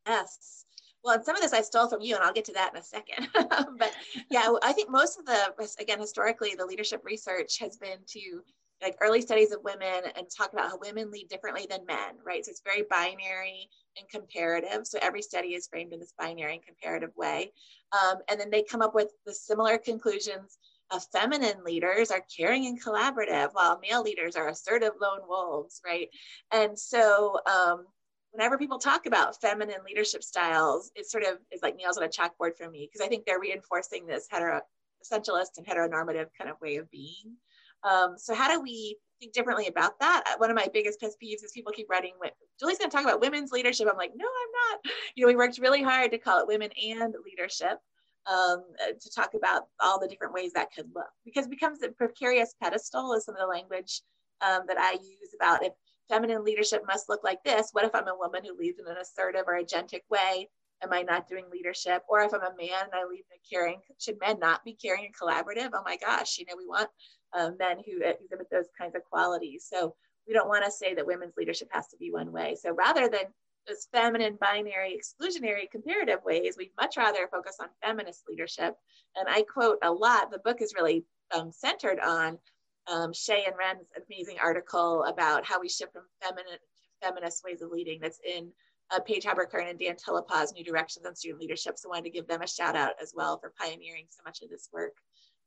[0.07, 0.65] Yes.
[1.03, 2.79] Well, and some of this I stole from you, and I'll get to that in
[2.79, 3.29] a second.
[3.77, 3.91] but
[4.29, 8.41] yeah, I think most of the, again, historically, the leadership research has been to
[8.81, 12.43] like early studies of women and talk about how women lead differently than men, right?
[12.43, 14.87] So it's very binary and comparative.
[14.87, 17.51] So every study is framed in this binary and comparative way.
[17.93, 20.57] Um, and then they come up with the similar conclusions
[20.91, 26.09] of feminine leaders are caring and collaborative, while male leaders are assertive lone wolves, right?
[26.51, 27.85] And so, um,
[28.31, 32.07] whenever people talk about feminine leadership styles, it sort of is like nails on a
[32.07, 34.61] chalkboard for me because I think they're reinforcing this hetero
[35.03, 37.35] essentialist and heteronormative kind of way of being.
[37.83, 40.23] Um, so how do we think differently about that?
[40.27, 42.13] Uh, one of my biggest pet peeves is people keep writing,
[42.59, 43.87] Julie's going to talk about women's leadership.
[43.89, 44.93] I'm like, no, I'm not.
[45.15, 47.79] You know, we worked really hard to call it women and leadership
[48.27, 51.83] um, uh, to talk about all the different ways that could look because it becomes
[51.83, 54.01] a precarious pedestal is some of the language
[54.41, 55.73] um, that I use about if
[56.11, 57.69] feminine leadership must look like this.
[57.71, 60.49] What if I'm a woman who leads in an assertive or agentic way?
[60.83, 62.03] Am I not doing leadership?
[62.09, 64.73] Or if I'm a man and I lead in a caring, should men not be
[64.73, 65.69] caring and collaborative?
[65.73, 66.89] Oh my gosh, you know, we want
[67.33, 69.67] uh, men who exhibit those kinds of qualities.
[69.71, 69.95] So
[70.27, 72.55] we don't want to say that women's leadership has to be one way.
[72.61, 73.25] So rather than
[73.67, 78.75] those feminine, binary, exclusionary, comparative ways, we'd much rather focus on feminist leadership.
[79.15, 82.39] And I quote a lot, the book is really um, centered on
[82.87, 86.59] um, Shea and Renn's amazing article about how we shift from feminine
[87.01, 88.51] feminist ways of leading that's in
[88.91, 91.77] uh, Paige Haber-Curran and Dan Tillapaugh's New Directions on Student Leadership.
[91.77, 94.41] So I wanted to give them a shout out as well for pioneering so much
[94.41, 94.93] of this work.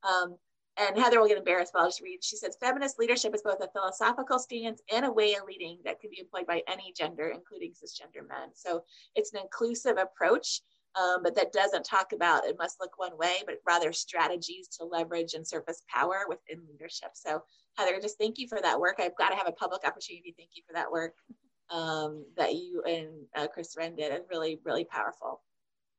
[0.03, 0.37] Um,
[0.77, 2.21] and Heather will get embarrassed, but I'll just read.
[2.21, 6.01] She says, feminist leadership is both a philosophical stance and a way of leading that
[6.01, 8.49] can be employed by any gender, including cisgender men.
[8.53, 8.83] So
[9.15, 10.61] it's an inclusive approach
[10.99, 14.85] um, but that doesn't talk about it must look one way, but rather strategies to
[14.85, 17.09] leverage and surface power within leadership.
[17.13, 17.43] So
[17.77, 18.95] Heather, just thank you for that work.
[18.99, 20.33] I've got to have a public opportunity.
[20.37, 21.13] Thank you for that work
[21.69, 24.11] um, that you and uh, Kris Renn did.
[24.11, 25.41] It's really, really powerful.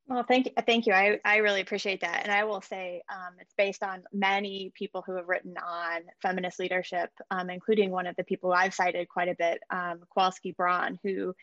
[0.07, 0.51] Well, thank you.
[0.65, 0.93] Thank you.
[0.93, 2.21] I, I really appreciate that.
[2.23, 6.59] And I will say um, it's based on many people who have written on feminist
[6.59, 10.97] leadership, um, including one of the people I've cited quite a bit, um, Kowalski Braun,
[11.03, 11.35] who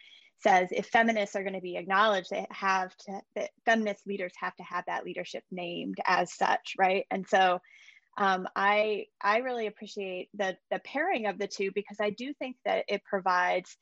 [0.43, 4.55] says if feminists are going to be acknowledged, they have to, that feminist leaders have
[4.57, 7.07] to have that leadership named as such, right?
[7.11, 7.61] And so
[8.17, 12.57] um, I, I really appreciate the, the pairing of the two because I do think
[12.65, 13.77] that it provides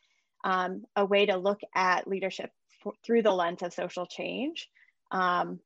[0.44, 2.50] um, a way to look at leadership
[3.04, 4.68] through the lens of social change.
[5.10, 5.60] Um,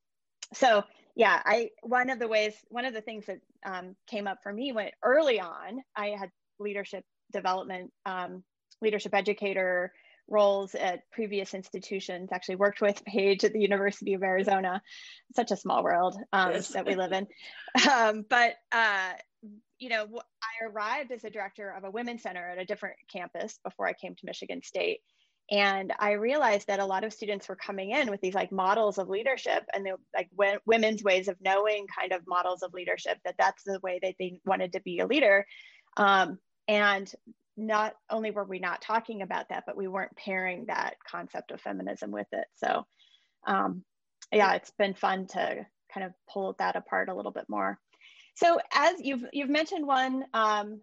[0.55, 0.83] so
[1.15, 4.53] yeah, I one of the ways, one of the things that um, came up for
[4.53, 8.45] me when early on, I had leadership development, um,
[8.83, 9.93] leadership educator
[10.29, 12.31] roles at previous institutions.
[12.33, 14.83] Actually, worked with Paige at the University of Arizona.
[15.35, 16.69] Such a small world um, yes.
[16.69, 17.27] that we live in.
[17.93, 19.13] Um, but uh,
[19.79, 23.59] you know, I arrived as a director of a women's center at a different campus
[23.63, 25.01] before I came to Michigan State
[25.51, 28.99] and i realized that a lot of students were coming in with these like models
[28.99, 33.19] of leadership and they like w- women's ways of knowing kind of models of leadership
[33.25, 35.47] that that's the way that they wanted to be a leader
[35.97, 37.13] um, and
[37.57, 41.61] not only were we not talking about that but we weren't pairing that concept of
[41.61, 42.47] feminism with it.
[42.57, 42.87] So
[43.47, 43.83] um,
[44.33, 47.79] yeah it's been fun to kind of pull that apart a little bit more.
[48.35, 50.81] So as you've you've mentioned one um,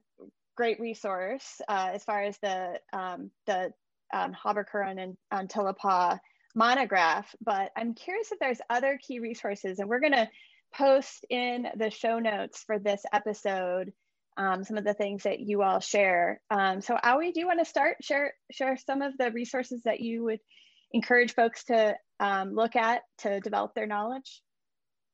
[0.56, 3.72] great resource uh, as far as the um, the
[4.14, 5.18] um, and
[5.50, 6.20] Tillapaugh
[6.56, 10.30] monograph, but I'm curious if there's other key resources and we're gonna
[10.76, 13.92] post in the show notes for this episode
[14.38, 16.42] um, some of the things that you all share.
[16.50, 20.24] Um, so Aoi, do you wanna start, share, share some of the resources that you
[20.24, 20.40] would
[20.92, 24.42] encourage folks to um, look at to develop their knowledge?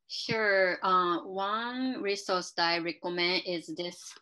[0.08, 0.78] Sure.
[0.84, 4.14] Uh, one resource that I recommend is this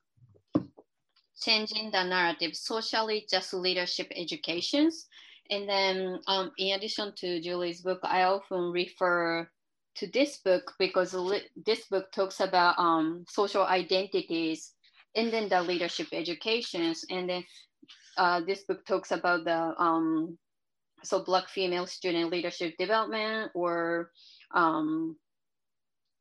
[1.41, 5.08] changing the narrative, socially just leadership educations.
[5.50, 9.50] And then um, in addition to Julie's book, I often refer
[9.95, 11.16] to this book because
[11.66, 14.74] this book talks about um, social identities
[15.18, 17.03] and then the leadership educations.
[17.09, 17.43] And then
[18.18, 20.38] uh, this book talks about the um,
[21.03, 24.11] so Black female student leadership development or
[24.53, 25.18] um,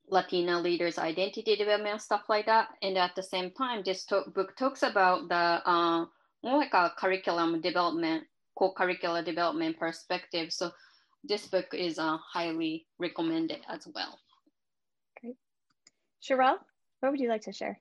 [0.09, 2.69] Latina leaders identity development, stuff like that.
[2.83, 6.07] And at the same time, this book talks about the uh,
[6.43, 8.25] more like a curriculum development,
[8.59, 10.53] co-curricular development perspective.
[10.53, 10.71] So
[11.23, 14.19] this book is uh, highly recommended as well.
[15.21, 15.37] Great.
[16.23, 16.59] Sharrell
[17.01, 17.79] what would you like to share?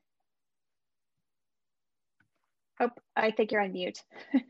[2.80, 4.02] Oh, I think you're on mute.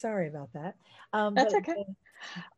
[0.00, 0.76] Sorry about that.
[1.12, 1.86] Um, That's okay.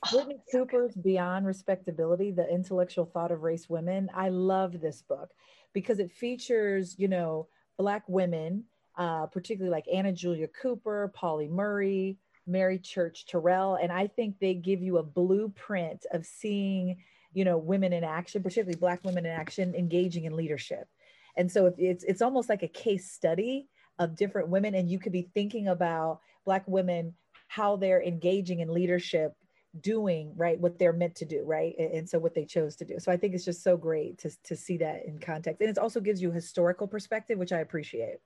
[0.06, 4.10] Brittney Cooper's Beyond Respectability, the intellectual thought of race women.
[4.14, 5.30] I love this book
[5.72, 7.48] because it features, you know,
[7.78, 8.64] Black women,
[8.96, 13.76] uh, particularly like Anna Julia Cooper, Pauli Murray, Mary Church Terrell.
[13.76, 16.98] And I think they give you a blueprint of seeing,
[17.32, 20.88] you know, women in action, particularly Black women in action, engaging in leadership.
[21.36, 23.68] And so it's, it's almost like a case study
[23.98, 24.74] of different women.
[24.74, 27.14] And you could be thinking about Black women,
[27.48, 29.32] how they're engaging in leadership
[29.80, 31.74] doing right what they're meant to do right?
[31.78, 32.98] And, and, so what they chose to do.
[32.98, 35.60] So i think it's just so great to, to see that in context.
[35.60, 38.18] And it also gives you a historical perspective which i appreciate.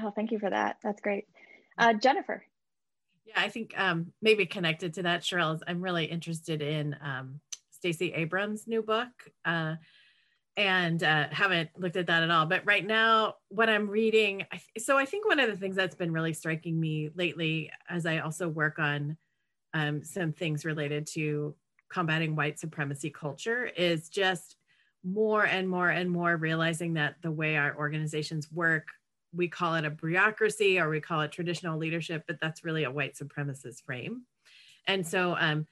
[0.00, 0.76] Oh thank you for that.
[0.82, 1.26] That's great.
[1.78, 2.44] Uh, jennifer.
[3.24, 8.12] Yeah i think um, maybe connected to that Sharrell i'm really interested in um, stacey
[8.12, 9.08] abrams new book.
[9.44, 9.76] Uh,
[10.58, 12.44] and uh, haven't looked at that at all.
[12.44, 14.44] But right now, what I'm reading,
[14.76, 18.18] so I think one of the things that's been really striking me lately, as I
[18.18, 19.16] also work on
[19.72, 21.54] um, some things related to
[21.88, 24.56] combating white supremacy culture is just
[25.04, 28.88] more and more and more realizing that the way our organizations work
[29.34, 32.90] we call it a bureaucracy or we call it traditional leadership but that's really a
[32.90, 34.22] white supremacist frame
[34.86, 35.66] and so um,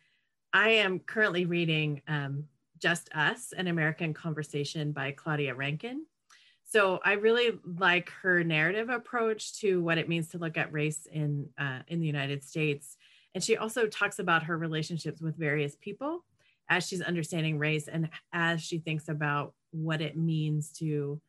[0.53, 2.45] i am currently reading um,
[2.79, 6.05] just us an american conversation by claudia rankine
[6.65, 11.07] so i really like her narrative approach to what it means to look at race
[11.13, 12.97] in uh, in the united states
[13.35, 16.25] and she also talks about her relationships with various people
[16.69, 21.21] as she's understanding race and as she thinks about what it means to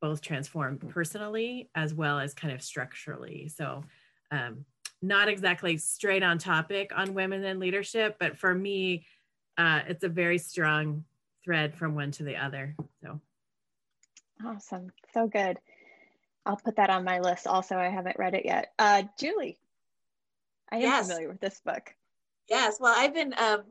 [0.00, 3.48] both transform personally as well as kind of structurally.
[3.48, 3.84] So,
[4.30, 4.64] um,
[5.00, 9.06] not exactly straight on topic on women in leadership, but for me,
[9.58, 11.04] uh, it's a very strong
[11.44, 12.74] thread from one to the other.
[13.02, 13.20] So,
[14.46, 14.90] awesome.
[15.12, 15.58] So good.
[16.46, 17.76] I'll put that on my list also.
[17.76, 18.72] I haven't read it yet.
[18.78, 19.58] Uh, Julie,
[20.70, 21.08] I am yes.
[21.08, 21.94] familiar with this book.
[22.48, 23.64] Yes, well, I've been, um,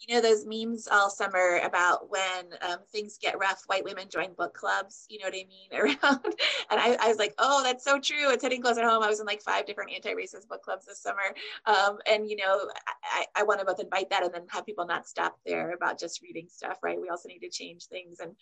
[0.00, 4.34] you know, those memes all summer about when um, things get rough, white women join
[4.34, 5.06] book clubs.
[5.08, 5.72] You know what I mean?
[5.72, 6.24] Around,
[6.70, 8.30] and I, I was like, oh, that's so true.
[8.30, 9.02] It's hitting close at home.
[9.02, 11.34] I was in like five different anti-racist book clubs this summer,
[11.64, 12.68] um, and you know,
[13.04, 15.98] I, I want to both invite that and then have people not stop there about
[15.98, 17.00] just reading stuff, right?
[17.00, 18.32] We also need to change things and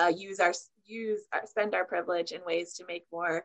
[0.00, 0.52] uh, use our
[0.86, 3.44] use our, spend our privilege in ways to make more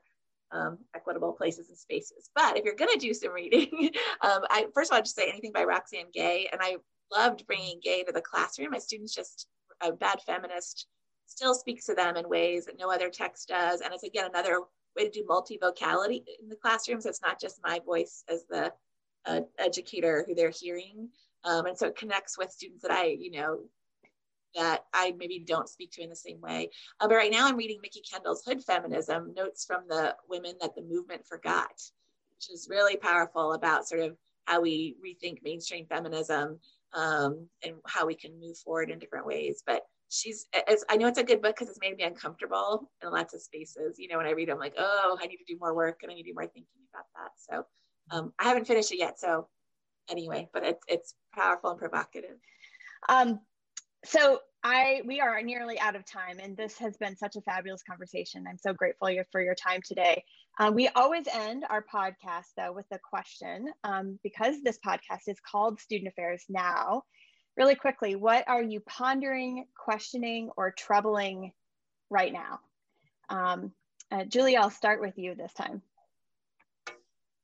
[0.52, 2.30] um, equitable places and spaces.
[2.36, 3.92] But if you're going to do some reading,
[4.22, 6.78] um, I first of all I just say anything by Roxane Gay, and I
[7.12, 8.72] loved bringing Gay to the classroom.
[8.72, 9.48] My students just
[9.82, 10.88] a bad feminist
[11.26, 14.62] still speaks to them in ways that no other text does, and it's again another
[14.96, 17.02] way to do multivocality in the classroom.
[17.02, 18.74] So it's not just my voice as the
[19.26, 21.10] uh, educator who they're hearing.
[21.44, 23.60] Um, and so it connects with students that I, you know,
[24.56, 26.72] that I maybe don't speak to in the same way.
[27.00, 30.76] Uh, but right now I'm reading Mikki Kendall's Hood Feminism, Notes from the Women That
[30.76, 31.72] the Movement Forgot,
[32.36, 36.60] which is really powerful about sort of how we rethink mainstream feminism
[36.94, 39.64] um, and how we can move forward in different ways.
[39.66, 43.12] But she's, as I know it's a good book because it's made me uncomfortable in
[43.12, 43.98] lots of spaces.
[43.98, 46.00] You know, when I read, it, I'm like, oh, I need to do more work
[46.02, 47.32] and I need to do more thinking about that.
[47.38, 47.66] So
[48.12, 49.20] um, I haven't finished it yet.
[49.20, 49.48] So
[50.10, 52.38] anyway, but it's, it's powerful and provocative.
[53.08, 53.40] Um,
[54.06, 57.84] so I we are nearly out of time, and this has been such a fabulous
[57.84, 58.46] conversation.
[58.48, 60.24] I'm so grateful for your time today.
[60.60, 65.40] Uh, we always end our podcast though with a question um, because this podcast is
[65.40, 67.04] called Student Affairs Now.
[67.56, 71.54] Really quickly, what are you pondering, questioning, or troubling
[72.10, 72.60] right now?
[73.30, 73.72] Um,
[74.12, 75.82] uh, Julie, I'll start with you this time.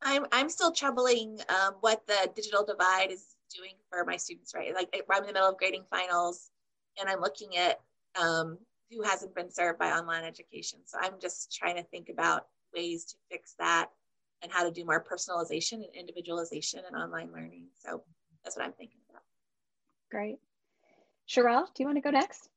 [0.02, 4.74] I'm I'm still troubling um, what the digital divide is doing for my students, right?
[4.74, 6.50] Like I'm in the middle of grading finals
[7.00, 7.80] and I'm looking at
[8.22, 8.58] um,
[8.92, 10.80] who hasn't been served by online education.
[10.86, 13.90] So I'm just trying to think about ways to fix that
[14.42, 17.68] and how to do more personalization and individualization and online learning.
[17.74, 18.04] So
[18.44, 19.24] that's what I'm thinking about.
[20.12, 20.38] Great.
[21.28, 22.50] Sharrell, do you want to go next?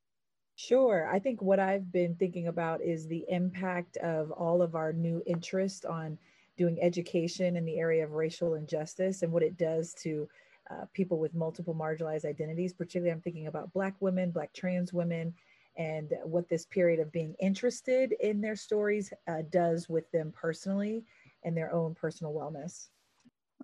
[0.56, 1.08] Sure.
[1.10, 5.22] I think what I've been thinking about is the impact of all of our new
[5.24, 6.18] interest on
[6.56, 10.28] doing education in the area of racial injustice and what it does to
[10.70, 15.32] uh, people with multiple marginalized identities, particularly I'm thinking about Black women, Black trans women,
[15.78, 21.04] and what this period of being interested in their stories uh, does with them personally
[21.44, 22.88] and their own personal wellness.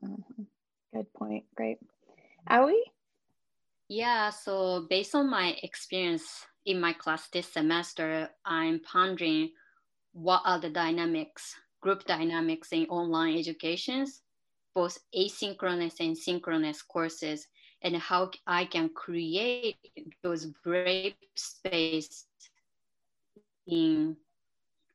[0.02, 0.44] Mm-hmm.
[0.94, 1.44] Good point.
[1.56, 1.78] Great.
[2.48, 2.74] Aoi?
[3.88, 9.50] Yeah, so based on my experience in my class this semester, I'm pondering
[10.12, 14.22] what are the dynamics, group dynamics in online educations
[14.74, 17.46] both asynchronous and synchronous courses
[17.84, 19.76] and how I can create
[20.22, 22.24] those brave space
[23.66, 24.16] in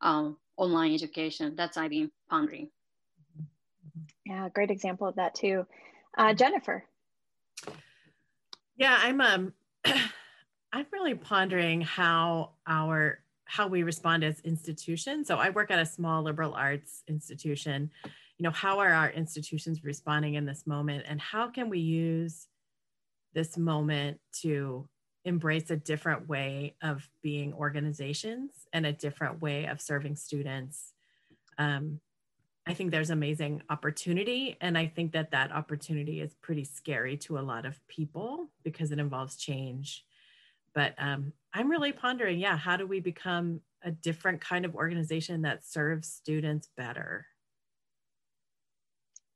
[0.01, 1.53] um, online education.
[1.55, 2.69] That's I've been pondering.
[4.25, 5.65] Yeah, great example of that too.
[6.17, 6.83] Uh, Jennifer.
[8.75, 9.53] Yeah, I'm um
[10.73, 15.27] I'm really pondering how our how we respond as institutions.
[15.27, 17.91] So I work at a small liberal arts institution
[18.39, 22.47] you know how are our institutions responding in this moment and how can we use
[23.33, 24.87] this moment to
[25.25, 30.93] embrace a different way of being organizations and a different way of serving students.
[31.57, 31.99] Um,
[32.67, 37.37] i think there's amazing opportunity and i think that that opportunity is pretty scary to
[37.37, 40.05] a lot of people because it involves change.
[40.73, 45.41] But um, i'm really pondering yeah how do we become a different kind of organization
[45.41, 47.25] that serves students better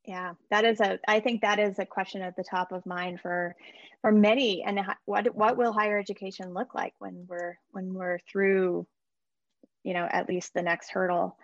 [0.05, 0.99] yeah, that is a.
[1.07, 3.55] I think that is a question at the top of mind for,
[4.01, 4.63] for many.
[4.63, 8.85] And what what will higher education look like when we're when we're through,
[9.83, 11.37] you know, at least the next hurdle.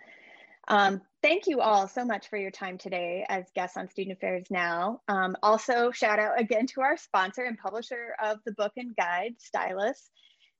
[0.67, 4.45] Um, thank you all so much for your time today as guests on Student Affairs
[4.51, 5.01] Now.
[5.07, 9.35] Um, also, shout out again to our sponsor and publisher of the book and guide,
[9.39, 10.11] Stylus.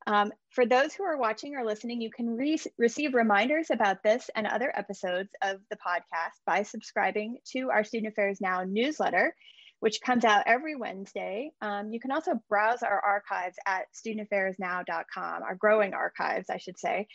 [0.07, 4.29] Um, for those who are watching or listening, you can re receive reminders about this
[4.35, 9.35] and other episodes of the podcast by subscribing to our Student Affairs Now newsletter,
[9.79, 11.51] which comes out every Wednesday.
[11.61, 17.07] Um, you can also browse our archives at studentaffairsnow.com, our growing archives, I should say.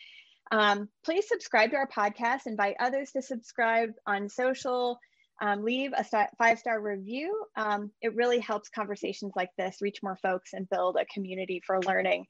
[0.53, 4.99] Um, please subscribe to our podcast, invite others to subscribe on social,
[5.41, 6.05] um, leave a
[6.39, 7.45] five star review.
[7.57, 11.80] Um, it really helps conversations like this reach more folks and build a community for
[11.80, 12.26] learning.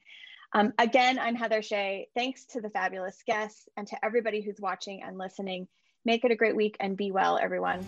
[0.56, 2.08] Um, again, I'm Heather Shea.
[2.14, 5.66] Thanks to the fabulous guests and to everybody who's watching and listening.
[6.04, 7.84] Make it a great week and be well, everyone.